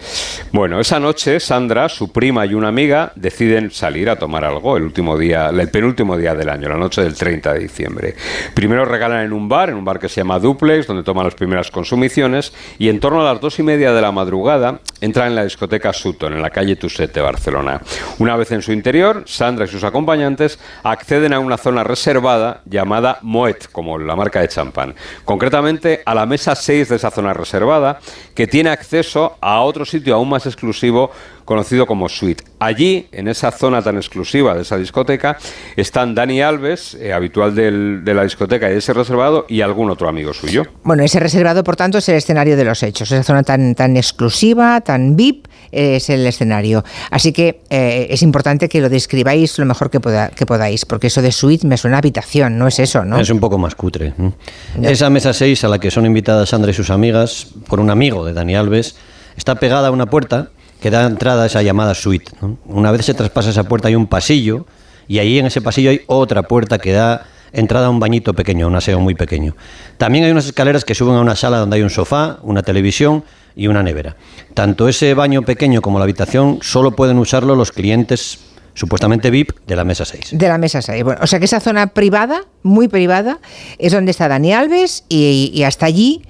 Bueno, 0.51 0.79
esa 0.79 0.99
noche 0.99 1.39
Sandra, 1.39 1.87
su 1.87 2.11
prima 2.11 2.47
y 2.47 2.55
una 2.55 2.69
amiga 2.69 3.11
deciden 3.15 3.69
salir 3.69 4.09
a 4.09 4.15
tomar 4.15 4.43
algo 4.43 4.77
el 4.77 4.83
último 4.83 5.19
día, 5.19 5.49
el 5.49 5.69
penúltimo 5.69 6.17
día 6.17 6.33
del 6.33 6.49
año, 6.49 6.67
la 6.67 6.77
noche 6.77 7.03
del 7.03 7.13
30 7.13 7.53
de 7.53 7.59
diciembre. 7.59 8.15
Primero 8.55 8.85
regalan 8.85 9.23
en 9.23 9.33
un 9.33 9.47
bar, 9.47 9.69
en 9.69 9.75
un 9.75 9.85
bar 9.85 9.99
que 9.99 10.09
se 10.09 10.21
llama 10.21 10.39
Duplex, 10.39 10.87
donde 10.87 11.03
toman 11.03 11.25
las 11.25 11.35
primeras 11.35 11.69
consumiciones 11.69 12.53
y 12.79 12.89
en 12.89 12.99
torno 12.99 13.21
a 13.21 13.31
las 13.31 13.39
dos 13.39 13.59
y 13.59 13.63
media 13.63 13.93
de 13.93 14.01
la 14.01 14.11
madrugada 14.11 14.79
entran 14.99 15.27
en 15.27 15.35
la 15.35 15.43
discoteca 15.43 15.90
Sutton, 15.93 16.33
en 16.33 16.41
la 16.41 16.49
calle 16.49 16.75
Tusset 16.75 17.13
de 17.13 17.21
Barcelona. 17.21 17.81
Una 18.19 18.35
vez 18.35 18.51
en 18.51 18.61
su 18.61 18.71
interior, 18.71 19.23
Sandra 19.25 19.65
y 19.65 19.67
sus 19.67 19.83
acompañantes 19.83 20.59
acceden 20.83 21.33
a 21.33 21.39
una 21.39 21.57
zona 21.57 21.83
reservada 21.83 22.61
llamada 22.65 23.19
Moet, 23.21 23.67
como 23.71 23.97
la 23.97 24.15
marca 24.15 24.41
de 24.41 24.47
champán. 24.47 24.95
Concretamente 25.25 26.01
a 26.05 26.13
la 26.13 26.25
mesa 26.25 26.55
6 26.55 26.89
de 26.89 26.95
esa 26.95 27.11
zona 27.11 27.33
reservada, 27.33 27.99
que 28.35 28.47
tiene 28.47 28.69
acceso 28.69 29.37
a 29.41 29.61
otro 29.61 29.85
sitio 29.85 30.15
aún 30.15 30.29
más 30.29 30.45
exclusivo 30.45 31.11
conocido 31.45 31.85
como 31.85 32.07
Suite. 32.07 32.43
Allí, 32.59 33.07
en 33.11 33.27
esa 33.27 33.51
zona 33.51 33.81
tan 33.81 33.97
exclusiva 33.97 34.55
de 34.55 34.61
esa 34.61 34.77
discoteca, 34.77 35.37
están 35.75 36.15
Dani 36.15 36.41
Alves, 36.41 36.93
eh, 36.95 37.11
habitual 37.11 37.53
de 37.55 38.13
la 38.13 38.23
discoteca 38.23 38.69
y 38.69 38.73
de 38.73 38.77
ese 38.79 38.93
reservado, 38.93 39.45
y 39.49 39.61
algún 39.61 39.89
otro 39.89 40.07
amigo 40.07 40.33
suyo. 40.33 40.63
Bueno, 40.83 41.03
ese 41.03 41.19
reservado, 41.19 41.63
por 41.63 41.75
tanto, 41.75 41.97
es 41.97 42.07
el 42.09 42.15
escenario 42.15 42.55
de 42.55 42.63
los 42.63 42.81
hechos. 42.83 43.11
Esa 43.11 43.23
zona 43.23 43.43
tan, 43.43 43.75
tan 43.75 43.97
exclusiva, 43.97 44.79
tan 44.81 45.15
VIP, 45.15 45.47
es 45.71 46.09
el 46.09 46.25
escenario. 46.25 46.83
Así 47.09 47.31
que 47.31 47.61
eh, 47.69 48.07
es 48.09 48.21
importante 48.21 48.69
que 48.69 48.81
lo 48.81 48.89
describáis 48.89 49.57
lo 49.57 49.65
mejor 49.65 49.89
que, 49.89 49.99
que 50.35 50.45
podáis, 50.45 50.85
porque 50.85 51.07
eso 51.07 51.21
de 51.21 51.31
suite 51.31 51.65
me 51.67 51.77
suena 51.77 51.97
a 51.97 51.99
habitación, 51.99 52.57
no 52.57 52.67
es 52.67 52.79
eso, 52.79 53.05
¿no? 53.05 53.19
Es 53.19 53.29
un 53.29 53.39
poco 53.39 53.57
más 53.57 53.75
cutre. 53.75 54.13
Esa 54.81 55.09
mesa 55.09 55.33
6 55.33 55.63
a 55.63 55.67
la 55.67 55.79
que 55.79 55.91
son 55.91 56.05
invitadas 56.05 56.49
Sandra 56.49 56.71
y 56.71 56.73
sus 56.73 56.89
amigas 56.89 57.47
por 57.67 57.79
un 57.79 57.89
amigo 57.89 58.25
de 58.25 58.33
Dani 58.33 58.55
Alves 58.55 58.95
está 59.37 59.55
pegada 59.55 59.87
a 59.87 59.91
una 59.91 60.07
puerta 60.07 60.49
que 60.81 60.89
da 60.89 61.05
entrada 61.05 61.43
a 61.43 61.45
esa 61.45 61.61
llamada 61.61 61.93
suite. 61.93 62.31
Una 62.65 62.91
vez 62.91 63.05
se 63.05 63.13
traspasa 63.13 63.51
esa 63.51 63.63
puerta 63.65 63.87
hay 63.87 63.95
un 63.95 64.07
pasillo 64.07 64.65
y 65.07 65.19
ahí 65.19 65.39
en 65.39 65.45
ese 65.45 65.61
pasillo 65.61 65.91
hay 65.91 66.01
otra 66.07 66.43
puerta 66.43 66.79
que 66.79 66.91
da 66.91 67.27
entrada 67.53 67.87
a 67.87 67.89
un 67.89 67.99
bañito 67.99 68.33
pequeño, 68.33 68.67
un 68.67 68.75
aseo 68.75 68.99
muy 68.99 69.13
pequeño. 69.13 69.55
También 69.97 70.25
hay 70.25 70.31
unas 70.31 70.45
escaleras 70.45 70.85
que 70.85 70.95
suben 70.95 71.15
a 71.15 71.21
una 71.21 71.35
sala 71.35 71.57
donde 71.57 71.77
hay 71.77 71.83
un 71.83 71.89
sofá, 71.89 72.39
una 72.43 72.63
televisión 72.63 73.23
y 73.55 73.67
una 73.67 73.83
nevera. 73.83 74.15
Tanto 74.53 74.87
ese 74.87 75.13
baño 75.13 75.41
pequeño 75.43 75.81
como 75.81 75.99
la 75.99 76.03
habitación 76.03 76.59
solo 76.61 76.91
pueden 76.91 77.17
usarlo 77.17 77.55
los 77.55 77.71
clientes 77.71 78.39
supuestamente 78.73 79.29
VIP 79.29 79.51
de 79.67 79.75
la 79.75 79.83
mesa 79.83 80.05
6. 80.05 80.29
De 80.31 80.47
la 80.47 80.57
mesa 80.57 80.81
6. 80.81 81.03
Bueno, 81.03 81.19
o 81.23 81.27
sea 81.27 81.39
que 81.39 81.45
esa 81.45 81.59
zona 81.59 81.87
privada, 81.87 82.45
muy 82.63 82.87
privada, 82.87 83.39
es 83.77 83.91
donde 83.91 84.11
está 84.11 84.27
Dani 84.27 84.53
Alves 84.53 85.03
y 85.09 85.63
hasta 85.63 85.85
allí 85.85 86.23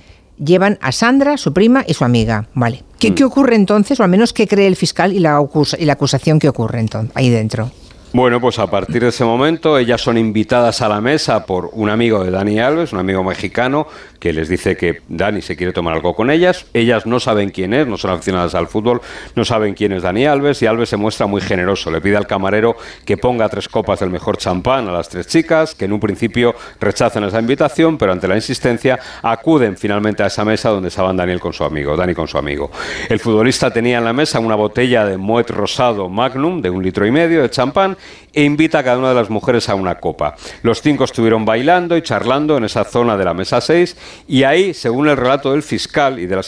llevan 0.43 0.77
a 0.81 0.91
Sandra, 0.91 1.37
su 1.37 1.53
prima 1.53 1.83
y 1.87 1.93
su 1.93 2.03
amiga. 2.03 2.47
Vale. 2.53 2.83
¿Qué, 2.99 3.11
mm. 3.11 3.23
ocurre 3.25 3.55
entonces, 3.55 3.99
o 3.99 4.03
al 4.03 4.09
menos 4.09 4.33
qué 4.33 4.47
cree 4.47 4.67
el 4.67 4.75
fiscal 4.75 5.13
y 5.13 5.19
la, 5.19 5.39
y 5.77 5.85
la 5.85 5.93
acusación 5.93 6.39
que 6.39 6.49
ocurre 6.49 6.79
entonces, 6.79 7.11
ahí 7.15 7.29
dentro? 7.29 7.71
Bueno, 8.13 8.41
pues 8.41 8.59
a 8.59 8.67
partir 8.67 9.03
de 9.03 9.07
ese 9.07 9.23
momento 9.23 9.77
ellas 9.77 10.01
son 10.01 10.17
invitadas 10.17 10.81
a 10.81 10.89
la 10.89 10.99
mesa 10.99 11.45
por 11.45 11.69
un 11.71 11.89
amigo 11.89 12.21
de 12.21 12.29
Dani 12.29 12.59
Alves, 12.59 12.91
un 12.91 12.99
amigo 12.99 13.23
mexicano, 13.23 13.87
que 14.19 14.33
les 14.33 14.49
dice 14.49 14.75
que 14.75 15.01
Dani 15.07 15.41
se 15.41 15.55
quiere 15.55 15.71
tomar 15.71 15.93
algo 15.93 16.13
con 16.13 16.29
ellas. 16.29 16.65
Ellas 16.73 17.05
no 17.05 17.21
saben 17.21 17.51
quién 17.51 17.73
es, 17.73 17.87
no 17.87 17.95
son 17.95 18.11
aficionadas 18.11 18.53
al 18.53 18.67
fútbol, 18.67 19.01
no 19.35 19.45
saben 19.45 19.75
quién 19.75 19.93
es 19.93 20.03
Dani 20.03 20.25
Alves 20.25 20.61
y 20.61 20.65
Alves 20.65 20.89
se 20.89 20.97
muestra 20.97 21.25
muy 21.25 21.39
generoso. 21.39 21.89
Le 21.89 22.01
pide 22.01 22.17
al 22.17 22.27
camarero 22.27 22.75
que 23.05 23.15
ponga 23.15 23.47
tres 23.47 23.69
copas 23.69 24.01
del 24.01 24.09
mejor 24.09 24.35
champán 24.35 24.89
a 24.89 24.91
las 24.91 25.07
tres 25.07 25.27
chicas, 25.27 25.73
que 25.73 25.85
en 25.85 25.93
un 25.93 26.01
principio 26.01 26.53
rechazan 26.81 27.23
esa 27.23 27.39
invitación, 27.39 27.97
pero 27.97 28.11
ante 28.11 28.27
la 28.27 28.35
insistencia 28.35 28.99
acuden 29.21 29.77
finalmente 29.77 30.21
a 30.21 30.27
esa 30.27 30.43
mesa 30.43 30.67
donde 30.67 30.89
estaban 30.89 31.15
Daniel 31.15 31.39
con 31.39 31.53
su 31.53 31.63
amigo, 31.63 31.95
Dani 31.95 32.13
con 32.13 32.27
su 32.27 32.37
amigo. 32.37 32.71
El 33.07 33.21
futbolista 33.21 33.71
tenía 33.71 33.99
en 33.99 34.03
la 34.03 34.11
mesa 34.11 34.41
una 34.41 34.55
botella 34.55 35.05
de 35.05 35.15
Moet 35.15 35.49
rosado 35.49 36.09
Magnum 36.09 36.61
de 36.61 36.69
un 36.69 36.83
litro 36.83 37.05
y 37.05 37.11
medio 37.11 37.41
de 37.41 37.49
champán 37.49 37.95
e 38.33 38.43
invita 38.43 38.79
a 38.79 38.83
cada 38.83 38.97
una 38.97 39.09
de 39.09 39.15
las 39.15 39.29
mujeres 39.29 39.69
a 39.69 39.75
una 39.75 39.95
copa. 39.95 40.35
Los 40.63 40.81
cinco 40.81 41.03
estuvieron 41.03 41.45
bailando 41.45 41.97
y 41.97 42.01
charlando 42.01 42.57
en 42.57 42.63
esa 42.63 42.83
zona 42.83 43.17
de 43.17 43.25
la 43.25 43.33
mesa 43.33 43.61
6 43.61 43.97
y 44.27 44.43
ahí, 44.43 44.73
según 44.73 45.07
el 45.09 45.17
relato 45.17 45.51
del 45.51 45.63
fiscal 45.63 46.19
y 46.19 46.25
de, 46.25 46.39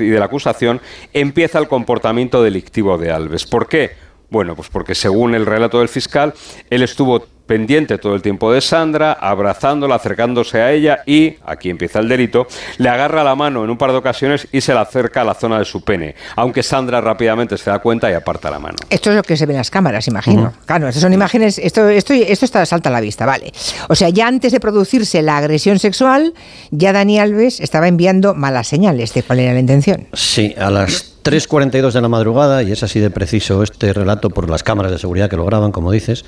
y 0.00 0.08
de 0.08 0.18
la 0.18 0.24
acusación, 0.26 0.80
empieza 1.12 1.58
el 1.58 1.68
comportamiento 1.68 2.42
delictivo 2.42 2.98
de 2.98 3.10
Alves. 3.10 3.46
¿Por 3.46 3.68
qué? 3.68 3.92
Bueno, 4.30 4.54
pues 4.54 4.68
porque 4.68 4.94
según 4.94 5.34
el 5.34 5.46
relato 5.46 5.78
del 5.78 5.88
fiscal, 5.88 6.34
él 6.68 6.82
estuvo 6.82 7.26
pendiente 7.48 7.98
todo 7.98 8.14
el 8.14 8.22
tiempo 8.22 8.52
de 8.52 8.60
Sandra, 8.60 9.14
abrazándola, 9.14 9.96
acercándose 9.96 10.60
a 10.60 10.70
ella 10.70 11.00
y, 11.04 11.34
aquí 11.44 11.70
empieza 11.70 11.98
el 11.98 12.08
delito, 12.08 12.46
le 12.76 12.88
agarra 12.88 13.24
la 13.24 13.34
mano 13.34 13.64
en 13.64 13.70
un 13.70 13.76
par 13.76 13.90
de 13.90 13.96
ocasiones 13.96 14.46
y 14.52 14.60
se 14.60 14.72
la 14.72 14.82
acerca 14.82 15.22
a 15.22 15.24
la 15.24 15.34
zona 15.34 15.58
de 15.58 15.64
su 15.64 15.82
pene, 15.82 16.14
aunque 16.36 16.62
Sandra 16.62 17.00
rápidamente 17.00 17.58
se 17.58 17.70
da 17.70 17.80
cuenta 17.80 18.08
y 18.08 18.14
aparta 18.14 18.50
la 18.50 18.60
mano. 18.60 18.76
Esto 18.88 19.10
es 19.10 19.16
lo 19.16 19.22
que 19.24 19.36
se 19.36 19.46
ve 19.46 19.54
en 19.54 19.58
las 19.58 19.70
cámaras, 19.70 20.06
imagino. 20.06 20.52
Claro, 20.66 20.86
estas 20.86 21.02
son 21.02 21.12
imágenes, 21.12 21.58
esto, 21.58 21.88
esto, 21.88 22.12
esto 22.12 22.44
está 22.44 22.64
salta 22.64 22.90
a 22.90 22.92
la 22.92 23.00
vista, 23.00 23.26
vale. 23.26 23.52
O 23.88 23.96
sea, 23.96 24.10
ya 24.10 24.28
antes 24.28 24.52
de 24.52 24.60
producirse 24.60 25.22
la 25.22 25.38
agresión 25.38 25.80
sexual, 25.80 26.34
ya 26.70 26.92
Dani 26.92 27.18
Alves 27.18 27.58
estaba 27.58 27.88
enviando 27.88 28.34
malas 28.34 28.68
señales 28.68 29.14
de 29.14 29.22
cuál 29.22 29.40
era 29.40 29.54
la 29.54 29.60
intención. 29.60 30.06
Sí, 30.12 30.54
a 30.58 30.70
las 30.70 31.22
3.42 31.24 31.92
de 31.92 32.00
la 32.00 32.08
madrugada, 32.08 32.62
y 32.62 32.72
es 32.72 32.82
así 32.82 33.00
de 33.00 33.10
preciso 33.10 33.62
este 33.62 33.92
relato 33.92 34.30
por 34.30 34.48
las 34.48 34.62
cámaras 34.62 34.92
de 34.92 34.98
seguridad 34.98 35.30
que 35.30 35.36
lo 35.36 35.44
graban, 35.44 35.72
como 35.72 35.90
dices, 35.90 36.24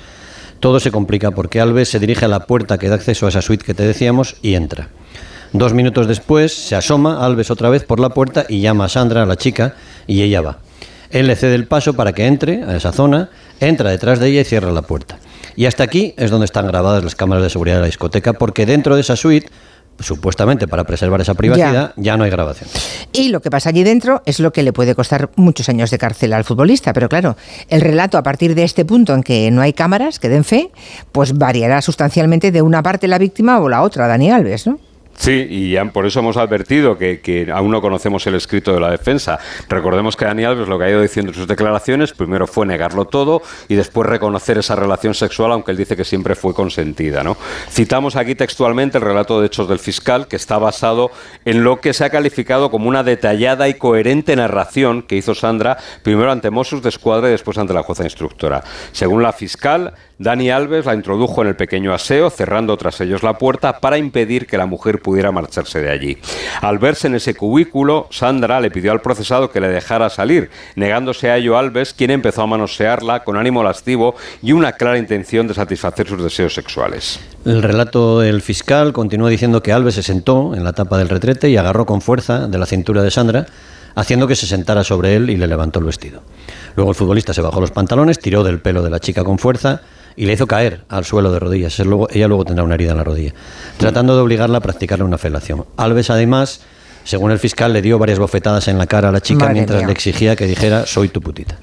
todo 0.61 0.79
se 0.79 0.91
complica 0.91 1.31
porque 1.31 1.59
Alves 1.59 1.89
se 1.89 1.99
dirige 1.99 2.23
a 2.23 2.29
la 2.29 2.45
puerta 2.45 2.77
que 2.77 2.87
da 2.87 2.95
acceso 2.95 3.25
a 3.25 3.29
esa 3.29 3.41
suite 3.41 3.65
que 3.65 3.73
te 3.73 3.83
decíamos 3.83 4.37
y 4.41 4.53
entra. 4.53 4.89
Dos 5.51 5.73
minutos 5.73 6.07
después 6.07 6.53
se 6.53 6.75
asoma 6.75 7.25
Alves 7.25 7.51
otra 7.51 7.69
vez 7.69 7.83
por 7.83 7.99
la 7.99 8.09
puerta 8.09 8.45
y 8.47 8.61
llama 8.61 8.85
a 8.85 8.89
Sandra, 8.89 9.23
a 9.23 9.25
la 9.25 9.35
chica, 9.35 9.73
y 10.07 10.21
ella 10.21 10.41
va. 10.41 10.59
Él 11.09 11.27
le 11.27 11.35
cede 11.35 11.55
el 11.55 11.67
paso 11.67 11.93
para 11.95 12.13
que 12.13 12.27
entre 12.27 12.63
a 12.63 12.77
esa 12.77 12.93
zona, 12.93 13.29
entra 13.59 13.89
detrás 13.89 14.19
de 14.19 14.29
ella 14.29 14.41
y 14.41 14.45
cierra 14.45 14.71
la 14.71 14.83
puerta. 14.83 15.17
Y 15.57 15.65
hasta 15.65 15.83
aquí 15.83 16.13
es 16.15 16.31
donde 16.31 16.45
están 16.45 16.67
grabadas 16.67 17.03
las 17.03 17.15
cámaras 17.15 17.43
de 17.43 17.49
seguridad 17.49 17.77
de 17.77 17.81
la 17.81 17.87
discoteca, 17.87 18.33
porque 18.33 18.65
dentro 18.65 18.95
de 18.95 19.01
esa 19.01 19.17
suite 19.17 19.49
supuestamente 20.01 20.67
para 20.67 20.83
preservar 20.83 21.21
esa 21.21 21.33
privacidad, 21.33 21.93
ya. 21.95 22.17
no 22.17 22.23
hay 22.23 22.29
grabación. 22.29 22.69
Y 23.13 23.29
lo 23.29 23.41
que 23.41 23.49
pasa 23.49 23.69
allí 23.69 23.83
dentro 23.83 24.21
es 24.25 24.39
lo 24.39 24.51
que 24.51 24.63
le 24.63 24.73
puede 24.73 24.95
costar 24.95 25.29
muchos 25.35 25.69
años 25.69 25.91
de 25.91 25.97
cárcel 25.97 26.33
al 26.33 26.43
futbolista. 26.43 26.93
Pero 26.93 27.09
claro, 27.09 27.35
el 27.69 27.81
relato 27.81 28.17
a 28.17 28.23
partir 28.23 28.55
de 28.55 28.63
este 28.63 28.85
punto 28.85 29.13
en 29.13 29.23
que 29.23 29.51
no 29.51 29.61
hay 29.61 29.73
cámaras 29.73 30.19
que 30.19 30.29
den 30.29 30.43
fe, 30.43 30.71
pues 31.11 31.37
variará 31.37 31.81
sustancialmente 31.81 32.51
de 32.51 32.61
una 32.61 32.83
parte 32.83 33.07
la 33.07 33.17
víctima 33.17 33.59
o 33.59 33.69
la 33.69 33.81
otra, 33.81 34.07
Dani 34.07 34.31
Alves, 34.31 34.67
¿no? 34.67 34.79
Sí, 35.21 35.45
y 35.51 35.77
por 35.93 36.07
eso 36.07 36.21
hemos 36.21 36.35
advertido 36.35 36.97
que, 36.97 37.47
aún 37.53 37.69
no 37.69 37.79
conocemos 37.79 38.25
el 38.25 38.33
escrito 38.33 38.73
de 38.73 38.79
la 38.79 38.89
defensa. 38.89 39.37
Recordemos 39.69 40.15
que 40.15 40.25
Dani 40.25 40.45
Alves 40.45 40.67
lo 40.67 40.79
que 40.79 40.85
ha 40.85 40.89
ido 40.89 40.99
diciendo 40.99 41.31
en 41.31 41.37
sus 41.37 41.45
declaraciones 41.45 42.11
primero 42.13 42.47
fue 42.47 42.65
negarlo 42.65 43.05
todo 43.05 43.43
y 43.67 43.75
después 43.75 44.09
reconocer 44.09 44.57
esa 44.57 44.75
relación 44.75 45.13
sexual, 45.13 45.51
aunque 45.51 45.69
él 45.69 45.77
dice 45.77 45.95
que 45.95 46.05
siempre 46.05 46.33
fue 46.33 46.55
consentida. 46.55 47.23
¿no? 47.23 47.37
Citamos 47.69 48.15
aquí 48.15 48.33
textualmente 48.33 48.97
el 48.97 49.03
relato 49.03 49.39
de 49.39 49.45
hechos 49.45 49.69
del 49.69 49.77
fiscal, 49.77 50.27
que 50.27 50.37
está 50.37 50.57
basado 50.57 51.11
en 51.45 51.63
lo 51.63 51.81
que 51.81 51.93
se 51.93 52.03
ha 52.03 52.09
calificado 52.09 52.71
como 52.71 52.89
una 52.89 53.03
detallada 53.03 53.69
y 53.69 53.75
coherente 53.75 54.35
narración 54.35 55.03
que 55.03 55.17
hizo 55.17 55.35
Sandra, 55.35 55.77
primero 56.01 56.31
ante 56.31 56.49
Mossos 56.49 56.81
de 56.81 56.89
Escuadra 56.89 57.27
y 57.27 57.33
después 57.33 57.59
ante 57.59 57.75
la 57.75 57.83
jueza 57.83 58.05
instructora. 58.05 58.63
Según 58.91 59.21
la 59.21 59.33
fiscal, 59.33 59.93
Dani 60.17 60.51
Alves 60.51 60.85
la 60.85 60.93
introdujo 60.93 61.41
en 61.41 61.47
el 61.47 61.55
pequeño 61.55 61.93
aseo, 61.93 62.29
cerrando 62.29 62.77
tras 62.77 63.01
ellos 63.01 63.23
la 63.23 63.37
puerta 63.39 63.79
para 63.79 63.97
impedir 63.97 64.45
que 64.45 64.57
la 64.57 64.67
mujer 64.67 64.99
pudiera 64.99 65.10
marcharse 65.31 65.81
de 65.81 65.89
allí. 65.89 66.17
Al 66.61 66.79
verse 66.79 67.07
en 67.07 67.15
ese 67.15 67.35
cubículo, 67.35 68.07
Sandra 68.11 68.59
le 68.59 68.71
pidió 68.71 68.91
al 68.91 69.01
procesado 69.01 69.51
que 69.51 69.59
le 69.59 69.67
dejara 69.67 70.09
salir, 70.09 70.49
negándose 70.75 71.29
a 71.29 71.37
ello 71.37 71.57
Alves, 71.57 71.93
quien 71.93 72.11
empezó 72.11 72.43
a 72.43 72.47
manosearla 72.47 73.23
con 73.23 73.37
ánimo 73.37 73.63
lascivo 73.63 74.15
y 74.41 74.53
una 74.53 74.73
clara 74.73 74.97
intención 74.97 75.47
de 75.47 75.53
satisfacer 75.53 76.07
sus 76.07 76.23
deseos 76.23 76.53
sexuales. 76.53 77.19
El 77.45 77.61
relato 77.61 78.19
del 78.19 78.41
fiscal 78.41 78.93
continúa 78.93 79.29
diciendo 79.29 79.61
que 79.61 79.73
Alves 79.73 79.95
se 79.95 80.03
sentó 80.03 80.55
en 80.55 80.63
la 80.63 80.73
tapa 80.73 80.97
del 80.97 81.09
retrete 81.09 81.49
y 81.49 81.57
agarró 81.57 81.85
con 81.85 82.01
fuerza 82.01 82.47
de 82.47 82.57
la 82.57 82.65
cintura 82.65 83.03
de 83.03 83.11
Sandra, 83.11 83.47
haciendo 83.95 84.27
que 84.27 84.35
se 84.35 84.47
sentara 84.47 84.83
sobre 84.83 85.15
él 85.15 85.29
y 85.29 85.37
le 85.37 85.47
levantó 85.47 85.79
el 85.79 85.85
vestido. 85.85 86.21
Luego 86.75 86.91
el 86.91 86.95
futbolista 86.95 87.33
se 87.33 87.41
bajó 87.41 87.59
los 87.59 87.71
pantalones, 87.71 88.19
tiró 88.19 88.43
del 88.43 88.59
pelo 88.59 88.81
de 88.83 88.89
la 88.89 88.99
chica 88.99 89.23
con 89.23 89.37
fuerza, 89.37 89.81
y 90.15 90.25
le 90.25 90.33
hizo 90.33 90.47
caer 90.47 90.85
al 90.89 91.05
suelo 91.05 91.31
de 91.31 91.39
rodillas. 91.39 91.79
ella 91.79 92.27
luego 92.27 92.45
tendrá 92.45 92.63
una 92.63 92.75
herida 92.75 92.91
en 92.91 92.97
la 92.97 93.03
rodilla, 93.03 93.33
tratando 93.77 94.15
de 94.15 94.21
obligarla 94.21 94.59
a 94.59 94.61
practicarle 94.61 95.05
una 95.05 95.17
felación. 95.17 95.65
Alves, 95.77 96.09
además, 96.09 96.61
según 97.03 97.31
el 97.31 97.39
fiscal, 97.39 97.73
le 97.73 97.81
dio 97.81 97.97
varias 97.99 98.19
bofetadas 98.19 98.67
en 98.67 98.77
la 98.77 98.87
cara 98.87 99.09
a 99.09 99.11
la 99.11 99.21
chica 99.21 99.49
mientras 99.49 99.85
le 99.85 99.91
exigía 99.91 100.35
que 100.35 100.45
dijera 100.45 100.85
soy 100.85 101.09
tu 101.09 101.21
putita. 101.21 101.57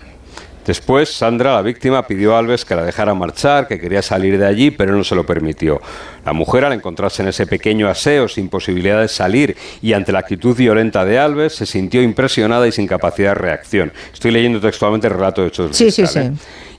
Después, 0.69 1.09
Sandra, 1.09 1.55
la 1.55 1.63
víctima, 1.63 2.07
pidió 2.07 2.37
a 2.37 2.41
Alves 2.41 2.67
que 2.67 2.77
la 2.77 2.85
dejara 2.85 3.15
marchar, 3.15 3.67
que 3.67 3.81
quería 3.81 4.03
salir 4.03 4.39
de 4.39 4.45
allí, 4.45 4.71
pero 4.71 4.95
no 4.95 5.03
se 5.03 5.15
lo 5.15 5.25
permitió. 5.25 5.81
La 6.27 6.35
mujer, 6.35 6.67
al 6.67 6.75
encontrarse 6.75 7.23
en 7.23 7.29
ese 7.29 7.47
pequeño 7.47 7.89
aseo 7.89 8.29
sin 8.29 8.51
posibilidad 8.51 9.01
de 9.01 9.09
salir 9.09 9.57
y 9.81 9.95
ante 9.95 10.13
la 10.13 10.19
actitud 10.19 10.55
violenta 10.55 11.07
de 11.07 11.19
Alves, 11.19 11.55
se 11.55 11.65
sintió 11.65 12.03
impresionada 12.03 12.69
y 12.69 12.73
sin 12.73 12.87
capacidad 12.87 13.31
de 13.31 13.37
reacción. 13.37 13.93
Estoy 14.13 14.31
leyendo 14.31 14.61
textualmente 14.61 15.07
el 15.07 15.15
relato 15.15 15.41
de 15.41 15.49
hechos. 15.49 15.75
Sí, 15.75 15.91
sí, 15.91 16.07
sí. 16.07 16.19
¿eh? 16.19 16.33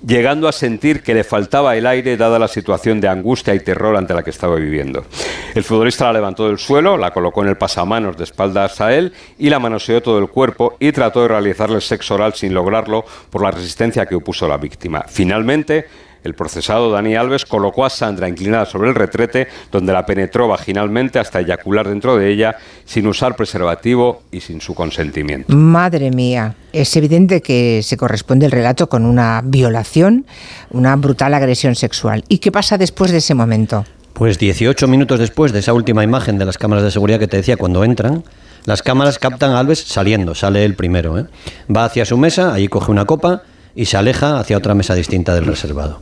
llegando 0.05 0.48
a 0.48 0.51
sentir 0.51 1.03
que 1.03 1.13
le 1.13 1.24
faltaba 1.24 1.75
el 1.75 1.86
aire 1.86 2.15
dada 2.17 2.39
la 2.39 2.48
situación 2.48 3.01
de 3.01 3.08
angustia 3.08 3.53
y 3.53 3.60
terror 3.60 3.98
ante 3.98 4.13
la 4.13 4.24
que 4.24 4.29
estaba 4.29 4.55
viviendo. 4.55 5.05
El 5.53 5.63
futbolista 5.63 6.05
la 6.05 6.13
levantó 6.13 6.48
del 6.48 6.58
suelo, 6.58 6.98
la 6.98 7.12
colocó 7.12 7.41
en 7.43 7.50
el 7.50 7.58
pasamanos 7.58 8.17
de 8.17 8.24
espaldas 8.24 8.79
a 8.81 8.93
él 8.93 9.13
y 9.38 9.50
la 9.50 9.60
manoseó 9.60 10.01
todo 10.01 10.19
el 10.19 10.29
cuerpo 10.29 10.77
y 10.79 10.91
trató 10.91 11.24
de 11.24 11.29
realizarle 11.29 11.81
sexo 11.81 12.15
oral 12.15 12.34
sin 12.34 12.53
lograrlo 12.53 13.03
por 13.29 13.43
la 13.43 13.51
resistencia 13.51 13.78
que 13.79 14.15
opuso 14.15 14.48
la 14.48 14.57
víctima. 14.57 15.05
Finalmente, 15.07 15.86
el 16.25 16.33
procesado 16.33 16.91
Dani 16.91 17.15
Alves 17.15 17.45
colocó 17.45 17.86
a 17.86 17.89
Sandra 17.89 18.27
inclinada 18.27 18.65
sobre 18.65 18.89
el 18.89 18.95
retrete, 18.95 19.48
donde 19.71 19.93
la 19.93 20.05
penetró 20.05 20.50
vaginalmente 20.50 21.17
hasta 21.17 21.39
eyacular 21.39 21.88
dentro 21.88 22.17
de 22.17 22.29
ella, 22.29 22.57
sin 22.83 23.07
usar 23.07 23.38
preservativo 23.38 24.24
y 24.31 24.41
sin 24.41 24.59
su 24.59 24.75
consentimiento. 24.75 25.55
Madre 25.55 26.12
mía, 26.12 26.55
es 26.74 26.93
evidente 26.98 27.41
que 27.41 27.79
se 27.81 27.95
corresponde 27.95 28.45
el 28.45 28.51
relato 28.51 28.89
con 28.89 29.05
una 29.05 29.41
violación, 29.45 30.25
una 30.71 30.98
brutal 30.98 31.33
agresión 31.33 31.75
sexual. 31.75 32.25
¿Y 32.27 32.39
qué 32.39 32.51
pasa 32.51 32.77
después 32.77 33.12
de 33.12 33.19
ese 33.19 33.33
momento? 33.33 33.86
Pues 34.12 34.38
18 34.38 34.89
minutos 34.89 35.19
después 35.19 35.53
de 35.53 35.59
esa 35.59 35.71
última 35.71 36.03
imagen 36.03 36.38
de 36.38 36.43
las 36.43 36.57
cámaras 36.57 36.83
de 36.83 36.91
seguridad 36.91 37.19
que 37.19 37.27
te 37.29 37.38
decía 37.38 37.55
cuando 37.55 37.86
entran, 37.86 38.25
las 38.65 38.83
cámaras 38.83 39.19
captan 39.19 39.51
a 39.51 39.59
Alves 39.59 39.79
saliendo, 39.79 40.36
sale 40.36 40.65
él 40.65 40.75
primero. 40.75 41.17
¿eh? 41.17 41.25
Va 41.74 41.86
hacia 41.86 42.03
su 42.03 42.17
mesa, 42.17 42.53
allí 42.53 42.67
coge 42.67 42.91
una 42.91 43.05
copa 43.05 43.43
y 43.75 43.85
se 43.85 43.97
aleja 43.97 44.39
hacia 44.39 44.57
otra 44.57 44.75
mesa 44.75 44.95
distinta 44.95 45.33
del 45.35 45.45
reservado. 45.45 45.99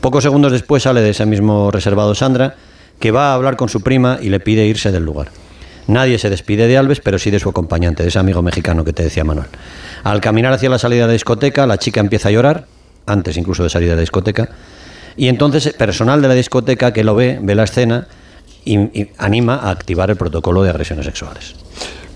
Pocos 0.00 0.22
segundos 0.22 0.52
después 0.52 0.82
sale 0.82 1.00
de 1.00 1.10
ese 1.10 1.26
mismo 1.26 1.70
reservado 1.70 2.14
Sandra, 2.14 2.54
que 3.00 3.10
va 3.10 3.30
a 3.30 3.34
hablar 3.34 3.56
con 3.56 3.68
su 3.68 3.80
prima 3.80 4.18
y 4.20 4.28
le 4.28 4.40
pide 4.40 4.66
irse 4.66 4.92
del 4.92 5.04
lugar. 5.04 5.28
Nadie 5.86 6.18
se 6.18 6.30
despide 6.30 6.66
de 6.66 6.76
Alves, 6.76 7.00
pero 7.00 7.18
sí 7.18 7.30
de 7.30 7.40
su 7.40 7.48
acompañante, 7.48 8.02
de 8.02 8.10
ese 8.10 8.18
amigo 8.18 8.42
mexicano 8.42 8.84
que 8.84 8.92
te 8.92 9.02
decía 9.02 9.24
Manuel. 9.24 9.48
Al 10.04 10.20
caminar 10.20 10.52
hacia 10.52 10.68
la 10.68 10.78
salida 10.78 11.02
de 11.02 11.06
la 11.08 11.12
discoteca, 11.14 11.66
la 11.66 11.78
chica 11.78 12.00
empieza 12.00 12.28
a 12.28 12.32
llorar, 12.32 12.66
antes 13.06 13.36
incluso 13.36 13.62
de 13.62 13.70
salir 13.70 13.88
de 13.88 13.94
la 13.94 14.00
discoteca, 14.02 14.50
y 15.16 15.28
entonces 15.28 15.72
personal 15.72 16.20
de 16.20 16.28
la 16.28 16.34
discoteca 16.34 16.92
que 16.92 17.04
lo 17.04 17.14
ve, 17.14 17.38
ve 17.40 17.54
la 17.54 17.64
escena 17.64 18.06
y 18.64 19.08
anima 19.16 19.56
a 19.56 19.70
activar 19.70 20.10
el 20.10 20.16
protocolo 20.16 20.62
de 20.62 20.70
agresiones 20.70 21.06
sexuales. 21.06 21.54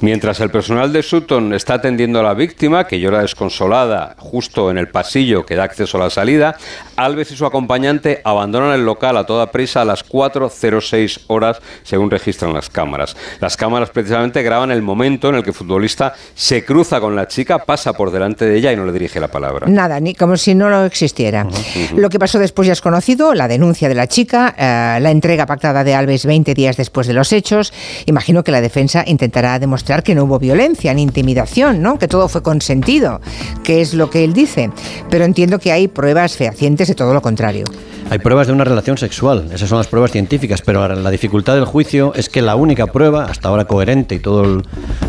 Mientras 0.03 0.41
el 0.41 0.51
personal 0.51 0.93
de 0.93 1.01
Sutton 1.01 1.55
está 1.55 1.75
atendiendo 1.75 2.19
a 2.19 2.25
la 2.25 2.35
víctima, 2.35 2.89
que 2.89 2.99
llora 2.99 3.23
desconsolada 3.23 4.17
justo 4.19 4.69
en 4.69 4.77
el 4.77 4.89
pasillo 4.89 5.47
que 5.47 5.55
da 5.55 5.63
acceso 5.63 5.97
a 5.97 6.01
la 6.01 6.11
salida, 6.11 6.57
Alves 6.97 7.31
y 7.31 7.37
su 7.37 7.47
acompañante 7.47 8.21
abandonan 8.25 8.73
el 8.73 8.85
local 8.85 9.17
a 9.17 9.27
toda 9.27 9.53
prisa 9.53 9.83
a 9.83 9.85
las 9.85 10.05
4.06 10.05 11.21
horas, 11.29 11.59
según 11.85 12.11
registran 12.11 12.53
las 12.53 12.69
cámaras. 12.69 13.17
Las 13.41 13.57
cámaras 13.57 13.91
precisamente 13.91 14.43
graban 14.43 14.73
el 14.73 14.83
momento 14.83 15.29
en 15.29 15.37
el 15.37 15.45
que 15.45 15.51
el 15.51 15.55
futbolista 15.55 16.15
se 16.35 16.65
cruza 16.65 17.01
con 17.01 17.15
la 17.15 17.29
chica, 17.29 17.61
pasa 17.61 17.93
por 17.93 18.11
delante 18.11 18.45
de 18.45 18.59
ella 18.59 18.73
y 18.73 18.77
no 18.77 18.85
le 18.85 18.93
dirige 18.93 19.21
la 19.21 19.29
palabra. 19.29 19.69
Nada, 19.69 20.01
ni 20.01 20.17
como 20.17 20.37
si 20.37 20.57
no 20.57 20.69
lo 20.69 20.85
existiera. 20.85 21.47
Lo 21.95 22.09
que 22.09 22.19
pasó 22.19 22.41
después 22.41 22.67
ya 22.67 22.73
es 22.73 22.81
conocido, 22.81 23.35
la 23.35 23.47
denuncia 23.47 23.89
de 23.89 23.95
la 23.95 24.09
chica, 24.09 24.53
eh, 24.59 24.99
la 25.01 25.13
entrega 25.13 25.47
pactada 25.47 25.85
de 25.85 25.95
Alves 25.95 26.27
20 26.27 26.55
días 26.55 26.77
después 26.77 27.07
de 27.07 27.13
los 27.13 27.33
hechos. 27.33 27.73
Imagino 28.07 28.43
que 28.43 28.51
la 28.51 28.61
defensa 28.61 29.05
intentará 29.07 29.61
demostrar 29.61 29.92
que 30.01 30.15
no 30.15 30.25
hubo 30.25 30.39
violencia 30.39 30.95
ni 30.95 31.03
intimidación, 31.03 31.83
¿no? 31.83 31.99
que 31.99 32.09
todo 32.09 32.29
fue 32.29 32.43
consentido, 32.43 33.21
que 33.63 33.83
es 33.83 33.93
lo 33.93 34.09
que 34.09 34.25
él 34.25 34.33
dice. 34.33 34.71
Pero 35.11 35.25
entiendo 35.25 35.59
que 35.59 35.73
hay 35.73 35.89
pruebas 35.89 36.37
fehacientes 36.37 36.89
de 36.89 36.95
todo 36.95 37.13
lo 37.13 37.21
contrario. 37.21 37.67
Hay 38.13 38.19
pruebas 38.19 38.47
de 38.47 38.53
una 38.53 38.65
relación 38.65 38.99
sexual, 38.99 39.49
esas 39.55 39.71
son 39.71 39.79
las 39.79 39.87
pruebas 39.87 40.11
científicas, 40.11 40.61
pero 40.61 40.87
la, 40.87 41.11
dificultad 41.11 41.55
del 41.55 41.65
juicio 41.65 42.13
es 42.15 42.29
que 42.29 42.43
la 42.43 42.57
única 42.57 42.87
prueba, 42.89 43.25
hasta 43.25 43.49
ahora 43.49 43.65
coherente, 43.65 44.17
y 44.17 44.19
todo 44.19 44.61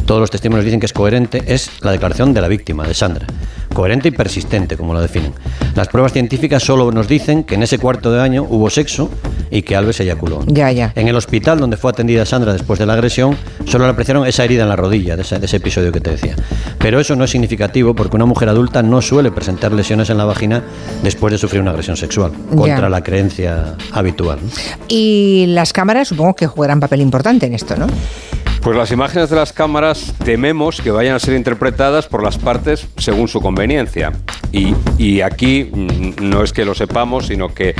todos 0.06 0.22
los 0.22 0.32
testimonios 0.32 0.64
dicen 0.64 0.80
que 0.80 0.86
es 0.86 0.94
coherente, 0.94 1.44
es 1.48 1.70
la 1.82 1.92
declaración 1.92 2.34
de 2.34 2.40
la 2.40 2.48
víctima, 2.48 2.88
de 2.88 2.94
Sandra. 2.94 3.28
Coherente 3.74 4.08
y 4.08 4.12
persistente, 4.12 4.78
como 4.78 4.94
lo 4.94 5.02
definen. 5.02 5.34
Las 5.76 5.88
pruebas 5.88 6.14
científicas 6.14 6.64
solo 6.64 6.92
nos 6.92 7.08
dicen 7.08 7.44
que 7.44 7.56
en 7.56 7.64
ese 7.64 7.78
cuarto 7.78 8.12
de 8.12 8.22
año 8.22 8.46
hubo 8.48 8.70
sexo 8.70 9.10
y 9.50 9.64
que 9.64 9.76
Alves 9.76 10.00
eyaculó. 10.00 10.42
Ya, 10.46 10.72
ya. 10.72 10.94
En 10.96 11.08
el 11.08 11.16
hospital 11.16 11.60
donde 11.60 11.78
fue 11.78 11.92
atendida 11.92 12.26
Sandra 12.26 12.54
después 12.54 12.80
de 12.80 12.86
la 12.86 12.94
agresión, 12.94 13.36
solo 13.66 13.86
le 13.86 13.92
apreciaron 13.92 14.28
esa 14.28 14.44
herida 14.44 14.64
en 14.64 14.70
la 14.70 14.76
rodilla, 14.76 15.16
de 15.16 15.24
ese, 15.24 15.40
de 15.40 15.46
ese 15.46 15.58
episodio 15.58 15.92
que 15.92 16.00
te 16.00 16.12
decía. 16.12 16.36
Pero 16.78 17.00
eso 17.00 17.16
no 17.16 17.24
es 17.24 17.32
significativo 17.32 17.96
porque 17.96 18.16
una 18.16 18.26
mujer 18.26 18.50
adulta 18.50 18.84
no 18.84 19.02
suele 19.02 19.32
presentar 19.32 19.72
lesiones 19.72 20.10
en 20.10 20.18
la 20.18 20.26
vagina 20.26 20.64
después 21.02 21.32
de 21.32 21.38
sufrir 21.40 21.62
una 21.62 21.72
agresión 21.72 21.98
sexual. 21.98 22.32
Contra 22.56 22.90
la 22.94 23.04
creencia 23.04 23.76
habitual. 23.92 24.40
Y 24.88 25.46
las 25.48 25.74
cámaras 25.74 26.10
supongo 26.10 26.36
que 26.36 26.48
jugarán 26.48 26.80
papel 26.80 27.02
importante 27.02 27.48
en 27.48 27.54
esto, 27.54 27.76
¿no? 27.76 27.88
Pues 28.64 28.78
las 28.78 28.94
imágenes 28.94 29.30
de 29.30 29.36
las 29.36 29.52
cámaras 29.52 30.14
tememos 30.24 30.80
que 30.80 30.90
vayan 30.90 31.16
a 31.16 31.20
ser 31.20 31.36
interpretadas 31.36 32.08
por 32.08 32.24
las 32.24 32.38
partes 32.38 32.88
según 32.96 33.28
su 33.28 33.42
conveniencia. 33.42 34.14
Y, 34.54 35.22
aquí 35.22 35.64
mm, 35.64 36.30
no 36.30 36.44
es 36.44 36.54
que 36.54 36.64
lo 36.64 36.76
sepamos, 36.76 37.26
sino 37.26 37.54
que 37.54 37.74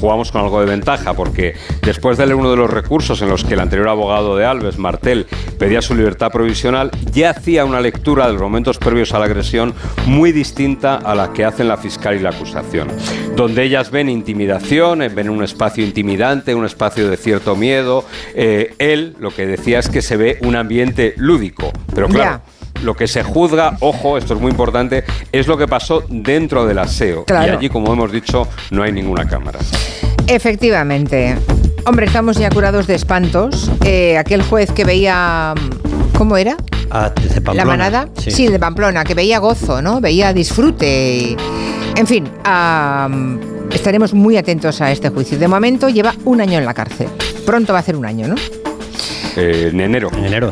jugamos 0.00 0.32
con 0.32 0.42
algo 0.42 0.58
de 0.58 0.66
ventaja, 0.66 1.14
porque 1.14 1.54
después 1.82 2.18
de 2.18 2.26
leer 2.26 2.34
uno 2.34 2.50
de 2.50 2.56
los 2.56 2.68
recursos 2.68 3.22
en 3.22 3.28
los 3.28 3.44
que 3.44 3.54
el 3.54 3.60
anterior 3.60 3.88
abogado 3.88 4.36
de 4.36 4.44
Alves, 4.44 4.76
Martel, 4.76 5.26
pedía 5.56 5.80
su 5.80 5.94
libertad 5.94 6.32
provisional, 6.32 6.90
ya 7.12 7.30
hacía 7.30 7.64
una 7.64 7.80
lectura 7.80 8.26
de 8.26 8.32
los 8.32 8.42
momentos 8.42 8.78
previos 8.78 9.14
a 9.14 9.20
la 9.20 9.26
agresión 9.26 9.72
muy 10.06 10.32
distinta 10.32 10.96
a 10.96 11.14
la 11.14 11.32
que 11.32 11.44
hacen 11.44 11.68
la 11.68 11.76
fiscal 11.76 12.16
y 12.16 12.18
la 12.18 12.30
acusación, 12.30 12.88
donde 13.36 13.62
ellas 13.62 13.92
ven 13.92 14.08
intimidación, 14.08 15.02
eh, 15.02 15.08
ven 15.08 15.30
un 15.30 15.44
espacio 15.44 15.84
intimidante, 15.84 16.56
un 16.56 16.64
espacio 16.64 17.08
de 17.08 17.16
cierto 17.16 17.54
miedo. 17.54 18.04
Eh, 18.34 18.74
él 18.78 19.14
lo 19.20 19.30
que 19.30 19.46
decía 19.46 19.78
es 19.78 19.88
que 19.88 20.02
se 20.02 20.16
ve 20.16 20.25
un 20.42 20.56
ambiente 20.56 21.14
lúdico, 21.16 21.72
pero 21.94 22.08
claro. 22.08 22.40
Lo 22.82 22.94
que 22.94 23.08
se 23.08 23.22
juzga, 23.22 23.76
ojo, 23.80 24.18
esto 24.18 24.34
es 24.34 24.40
muy 24.40 24.50
importante, 24.50 25.02
es 25.32 25.46
lo 25.46 25.56
que 25.56 25.66
pasó 25.66 26.04
dentro 26.08 26.66
del 26.66 26.78
aseo. 26.78 27.24
Y 27.28 27.32
allí, 27.32 27.70
como 27.70 27.92
hemos 27.92 28.12
dicho, 28.12 28.46
no 28.70 28.82
hay 28.82 28.92
ninguna 28.92 29.26
cámara. 29.26 29.58
Efectivamente. 30.26 31.36
Hombre, 31.86 32.06
estamos 32.06 32.36
ya 32.36 32.50
curados 32.50 32.86
de 32.86 32.96
espantos. 32.96 33.70
Eh, 33.84 34.18
aquel 34.18 34.42
juez 34.42 34.72
que 34.72 34.84
veía. 34.84 35.54
¿Cómo 36.18 36.36
era? 36.36 36.56
Ah, 36.90 37.12
de 37.14 37.54
¿La 37.54 37.64
manada? 37.64 38.08
Sí. 38.18 38.48
de 38.48 38.58
Pamplona, 38.58 39.04
que 39.04 39.14
veía 39.14 39.38
gozo, 39.38 39.82
¿no? 39.82 40.00
Veía 40.00 40.32
disfrute. 40.32 41.36
En 41.96 42.06
fin, 42.06 42.28
estaremos 43.72 44.14
muy 44.14 44.36
atentos 44.36 44.80
a 44.80 44.90
este 44.90 45.08
juicio. 45.10 45.38
De 45.38 45.48
momento 45.48 45.88
lleva 45.88 46.14
un 46.24 46.40
año 46.40 46.58
en 46.58 46.64
la 46.64 46.74
cárcel. 46.74 47.08
Pronto 47.44 47.72
va 47.72 47.80
a 47.80 47.82
ser 47.82 47.96
un 47.96 48.04
año, 48.04 48.28
¿no? 48.28 48.34
Eh, 49.36 49.68
en 49.70 49.80
enero. 49.80 50.08
En 50.16 50.24
enero. 50.24 50.50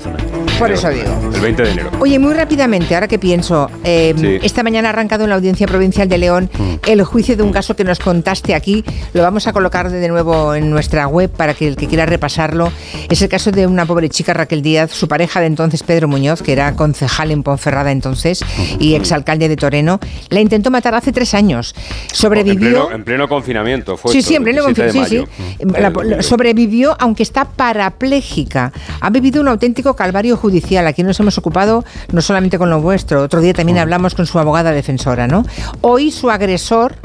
Por 0.58 0.70
eso 0.70 0.88
digo. 0.88 1.08
El 1.34 1.40
20 1.40 1.62
de 1.62 1.70
enero. 1.70 1.90
Oye, 1.98 2.18
muy 2.18 2.32
rápidamente, 2.32 2.94
ahora 2.94 3.08
que 3.08 3.18
pienso, 3.18 3.68
em, 3.82 4.38
esta 4.42 4.62
mañana 4.62 4.88
ha 4.88 4.92
arrancado 4.92 5.24
en 5.24 5.30
la 5.30 5.36
Audiencia 5.36 5.66
Provincial 5.66 6.08
de 6.08 6.16
León 6.16 6.48
mm. 6.56 6.74
el 6.86 7.02
juicio 7.02 7.36
de 7.36 7.42
un 7.42 7.52
caso 7.52 7.74
que 7.74 7.82
nos 7.82 7.98
contaste 7.98 8.54
aquí. 8.54 8.84
Lo 9.14 9.22
vamos 9.22 9.46
a 9.48 9.52
colocar 9.52 9.90
de 9.90 10.08
nuevo 10.08 10.54
en 10.54 10.70
nuestra 10.70 11.08
web 11.08 11.30
para 11.30 11.54
que 11.54 11.66
el 11.66 11.76
que 11.76 11.88
quiera 11.88 12.06
repasarlo. 12.06 12.70
Es 13.10 13.20
el 13.20 13.28
caso 13.28 13.50
de 13.50 13.66
una 13.66 13.84
pobre 13.84 14.08
chica, 14.08 14.32
Raquel 14.32 14.62
Díaz, 14.62 14.92
su 14.92 15.08
pareja 15.08 15.40
de 15.40 15.46
entonces, 15.46 15.82
Pedro 15.82 16.06
Muñoz, 16.06 16.40
que 16.40 16.52
era 16.52 16.74
concejal 16.76 17.32
en 17.32 17.42
Ponferrada 17.42 17.90
entonces 17.90 18.42
mm. 18.42 18.82
y 18.82 18.94
exalcalde 18.94 19.48
de 19.48 19.56
Toreno. 19.56 19.98
La 20.28 20.40
intentó 20.40 20.70
matar 20.70 20.94
hace 20.94 21.12
tres 21.12 21.34
años. 21.34 21.74
Sobrevivió. 22.12 22.92
En 22.92 23.02
pleno, 23.02 23.28
confinamiento, 23.28 23.96
fue. 23.96 24.12
Sí, 24.12 24.22
sí, 24.22 24.36
en 24.36 24.44
pleno 24.44 24.62
confinamiento. 24.62 25.08
Sí, 25.08 25.26
sí. 25.58 26.22
sobrevivió, 26.22 26.96
aunque 27.00 27.24
está 27.24 27.44
parapléjica. 27.44 28.72
Ha 29.00 29.10
vivido 29.10 29.40
un 29.40 29.48
auténtico 29.48 29.94
calvario 29.96 30.36
judicial. 30.44 30.86
Aquí 30.86 31.02
nos 31.02 31.18
hemos 31.20 31.38
ocupado 31.38 31.86
no 32.12 32.20
solamente 32.20 32.58
con 32.58 32.68
lo 32.68 32.82
vuestro, 32.82 33.22
otro 33.22 33.40
día 33.40 33.54
también 33.54 33.78
hablamos 33.78 34.14
con 34.14 34.26
su 34.26 34.38
abogada 34.38 34.72
defensora, 34.72 35.26
¿no? 35.26 35.42
Hoy 35.80 36.10
su 36.10 36.28
agresor 36.28 36.96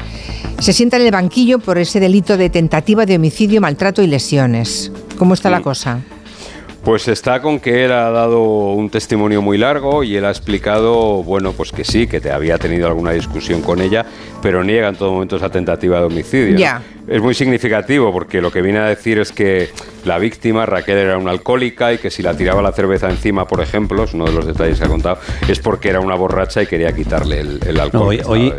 se 0.58 0.74
sienta 0.74 0.98
en 0.98 1.04
el 1.04 1.10
banquillo 1.10 1.58
por 1.58 1.78
ese 1.78 2.00
delito 2.00 2.36
de 2.36 2.50
tentativa 2.50 3.06
de 3.06 3.16
homicidio, 3.16 3.62
maltrato 3.62 4.02
y 4.02 4.08
lesiones. 4.08 4.92
¿Cómo 5.16 5.32
está 5.32 5.48
la 5.48 5.62
cosa? 5.62 6.00
Pues 6.84 7.08
está 7.08 7.40
con 7.40 7.60
que 7.60 7.86
él 7.86 7.92
ha 7.92 8.10
dado 8.10 8.72
un 8.72 8.90
testimonio 8.90 9.40
muy 9.40 9.56
largo 9.56 10.04
y 10.04 10.16
él 10.16 10.26
ha 10.26 10.30
explicado, 10.30 11.22
bueno, 11.22 11.52
pues 11.52 11.72
que 11.72 11.84
sí, 11.84 12.06
que 12.06 12.20
te 12.20 12.30
había 12.30 12.58
tenido 12.58 12.88
alguna 12.88 13.12
discusión 13.12 13.62
con 13.62 13.80
ella, 13.80 14.04
pero 14.42 14.64
niega 14.64 14.88
en 14.88 14.96
todo 14.96 15.12
momento 15.12 15.36
esa 15.36 15.50
tentativa 15.50 15.98
de 15.98 16.04
homicidio. 16.04 16.58
Ya. 16.58 16.82
Es 17.08 17.20
muy 17.20 17.34
significativo 17.34 18.12
porque 18.12 18.40
lo 18.40 18.52
que 18.52 18.62
viene 18.62 18.78
a 18.78 18.84
decir 18.84 19.18
es 19.18 19.32
que 19.32 19.68
la 20.04 20.18
víctima, 20.18 20.64
Raquel, 20.66 20.98
era 20.98 21.18
una 21.18 21.32
alcohólica 21.32 21.92
y 21.92 21.98
que 21.98 22.10
si 22.10 22.22
la 22.22 22.34
tiraba 22.34 22.62
la 22.62 22.72
cerveza 22.72 23.10
encima, 23.10 23.46
por 23.46 23.60
ejemplo, 23.60 24.04
es 24.04 24.14
uno 24.14 24.26
de 24.26 24.32
los 24.32 24.46
detalles 24.46 24.78
que 24.78 24.84
ha 24.84 24.88
contado, 24.88 25.18
es 25.48 25.58
porque 25.58 25.88
era 25.88 26.00
una 26.00 26.14
borracha 26.14 26.62
y 26.62 26.66
quería 26.66 26.92
quitarle 26.92 27.40
el, 27.40 27.80
alcohol. 27.80 28.20
hoy, 28.26 28.52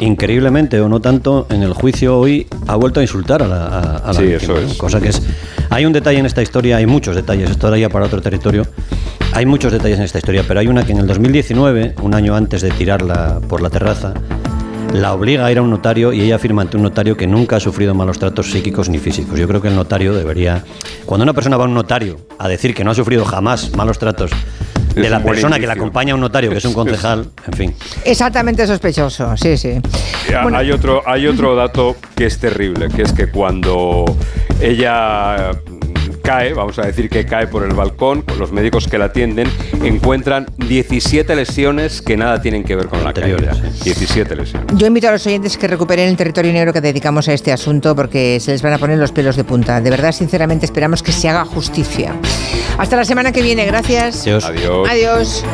increíblemente, 0.00 0.80
o 0.80 0.88
no 0.88 1.00
tanto, 1.00 1.46
en 1.50 1.62
el 1.62 1.74
juicio 1.74 2.18
hoy 2.18 2.46
ha 2.66 2.76
vuelto 2.76 3.00
a 3.00 3.02
insultar 3.02 3.42
a 3.42 3.46
la, 3.46 4.12
sí, 4.14 4.32
eso 4.32 4.58
es. 4.58 4.74
cosa 4.74 5.00
que 5.00 5.08
es 5.08 5.22
hay 5.70 5.84
un 5.84 5.92
detalle 5.92 6.18
en 6.18 6.26
esta 6.26 6.42
historia, 6.42 6.78
hay 6.78 6.86
muchos 6.86 7.14
detalles, 7.14 7.50
esto 7.50 7.68
era 7.68 7.76
ya 7.76 7.88
para 7.88 8.06
otro 8.06 8.22
territorio. 8.22 8.66
Hay 9.32 9.44
muchos 9.44 9.70
detalles 9.70 9.98
en 9.98 10.04
esta 10.04 10.18
historia, 10.18 10.44
pero 10.48 10.60
hay 10.60 10.68
una 10.68 10.84
que 10.84 10.92
en 10.92 10.98
el 10.98 11.06
2019, 11.06 11.96
un 12.02 12.14
año 12.14 12.34
antes 12.34 12.62
de 12.62 12.70
tirarla 12.70 13.40
por 13.46 13.60
la 13.60 13.68
terraza, 13.68 14.14
la 14.92 15.12
obliga 15.12 15.46
a 15.46 15.52
ir 15.52 15.58
a 15.58 15.62
un 15.62 15.70
notario 15.70 16.12
y 16.12 16.20
ella 16.20 16.36
afirma 16.36 16.62
ante 16.62 16.76
un 16.76 16.82
notario 16.82 17.16
que 17.16 17.26
nunca 17.26 17.56
ha 17.56 17.60
sufrido 17.60 17.94
malos 17.94 18.18
tratos 18.18 18.50
psíquicos 18.50 18.88
ni 18.88 18.98
físicos. 18.98 19.38
Yo 19.38 19.46
creo 19.46 19.60
que 19.60 19.68
el 19.68 19.76
notario 19.76 20.14
debería, 20.14 20.64
cuando 21.04 21.24
una 21.24 21.32
persona 21.32 21.56
va 21.56 21.64
a 21.64 21.68
un 21.68 21.74
notario 21.74 22.18
a 22.38 22.48
decir 22.48 22.74
que 22.74 22.84
no 22.84 22.90
ha 22.90 22.94
sufrido 22.94 23.24
jamás 23.24 23.74
malos 23.76 23.98
tratos 23.98 24.30
de 24.94 25.10
la 25.10 25.22
persona 25.22 25.58
que 25.58 25.66
la 25.66 25.74
acompaña 25.74 26.12
a 26.12 26.14
un 26.16 26.20
notario, 26.20 26.50
que 26.50 26.58
es 26.58 26.64
un 26.64 26.72
concejal, 26.74 27.28
en 27.46 27.52
fin. 27.52 27.74
Exactamente 28.04 28.66
sospechoso, 28.66 29.36
sí, 29.36 29.56
sí. 29.56 29.80
Hay, 30.52 30.72
otro, 30.72 31.02
hay 31.06 31.26
otro 31.26 31.54
dato 31.54 31.96
que 32.14 32.26
es 32.26 32.38
terrible, 32.38 32.88
que 32.88 33.02
es 33.02 33.12
que 33.12 33.28
cuando 33.28 34.04
ella 34.60 35.52
cae, 36.28 36.52
vamos 36.52 36.78
a 36.78 36.82
decir 36.82 37.08
que 37.08 37.24
cae 37.24 37.46
por 37.46 37.64
el 37.64 37.72
balcón, 37.72 38.22
los 38.38 38.52
médicos 38.52 38.86
que 38.86 38.98
la 38.98 39.06
atienden 39.06 39.48
encuentran 39.82 40.44
17 40.58 41.34
lesiones 41.34 42.02
que 42.02 42.18
nada 42.18 42.42
tienen 42.42 42.64
que 42.64 42.76
ver 42.76 42.88
con 42.88 43.02
la 43.02 43.14
caída. 43.14 43.54
17 43.82 44.36
lesiones. 44.36 44.66
Yo 44.76 44.86
invito 44.86 45.08
a 45.08 45.12
los 45.12 45.26
oyentes 45.26 45.56
que 45.56 45.66
recuperen 45.66 46.06
el 46.06 46.18
territorio 46.18 46.52
negro 46.52 46.74
que 46.74 46.82
dedicamos 46.82 47.28
a 47.28 47.32
este 47.32 47.50
asunto 47.50 47.96
porque 47.96 48.40
se 48.40 48.50
les 48.50 48.60
van 48.60 48.74
a 48.74 48.78
poner 48.78 48.98
los 48.98 49.10
pelos 49.10 49.36
de 49.36 49.44
punta. 49.44 49.80
De 49.80 49.88
verdad, 49.88 50.12
sinceramente, 50.12 50.66
esperamos 50.66 51.02
que 51.02 51.12
se 51.12 51.30
haga 51.30 51.46
justicia. 51.46 52.14
Hasta 52.76 52.96
la 52.96 53.06
semana 53.06 53.32
que 53.32 53.40
viene, 53.40 53.64
gracias. 53.64 54.26
Adiós. 54.26 54.44
Adiós. 54.86 55.44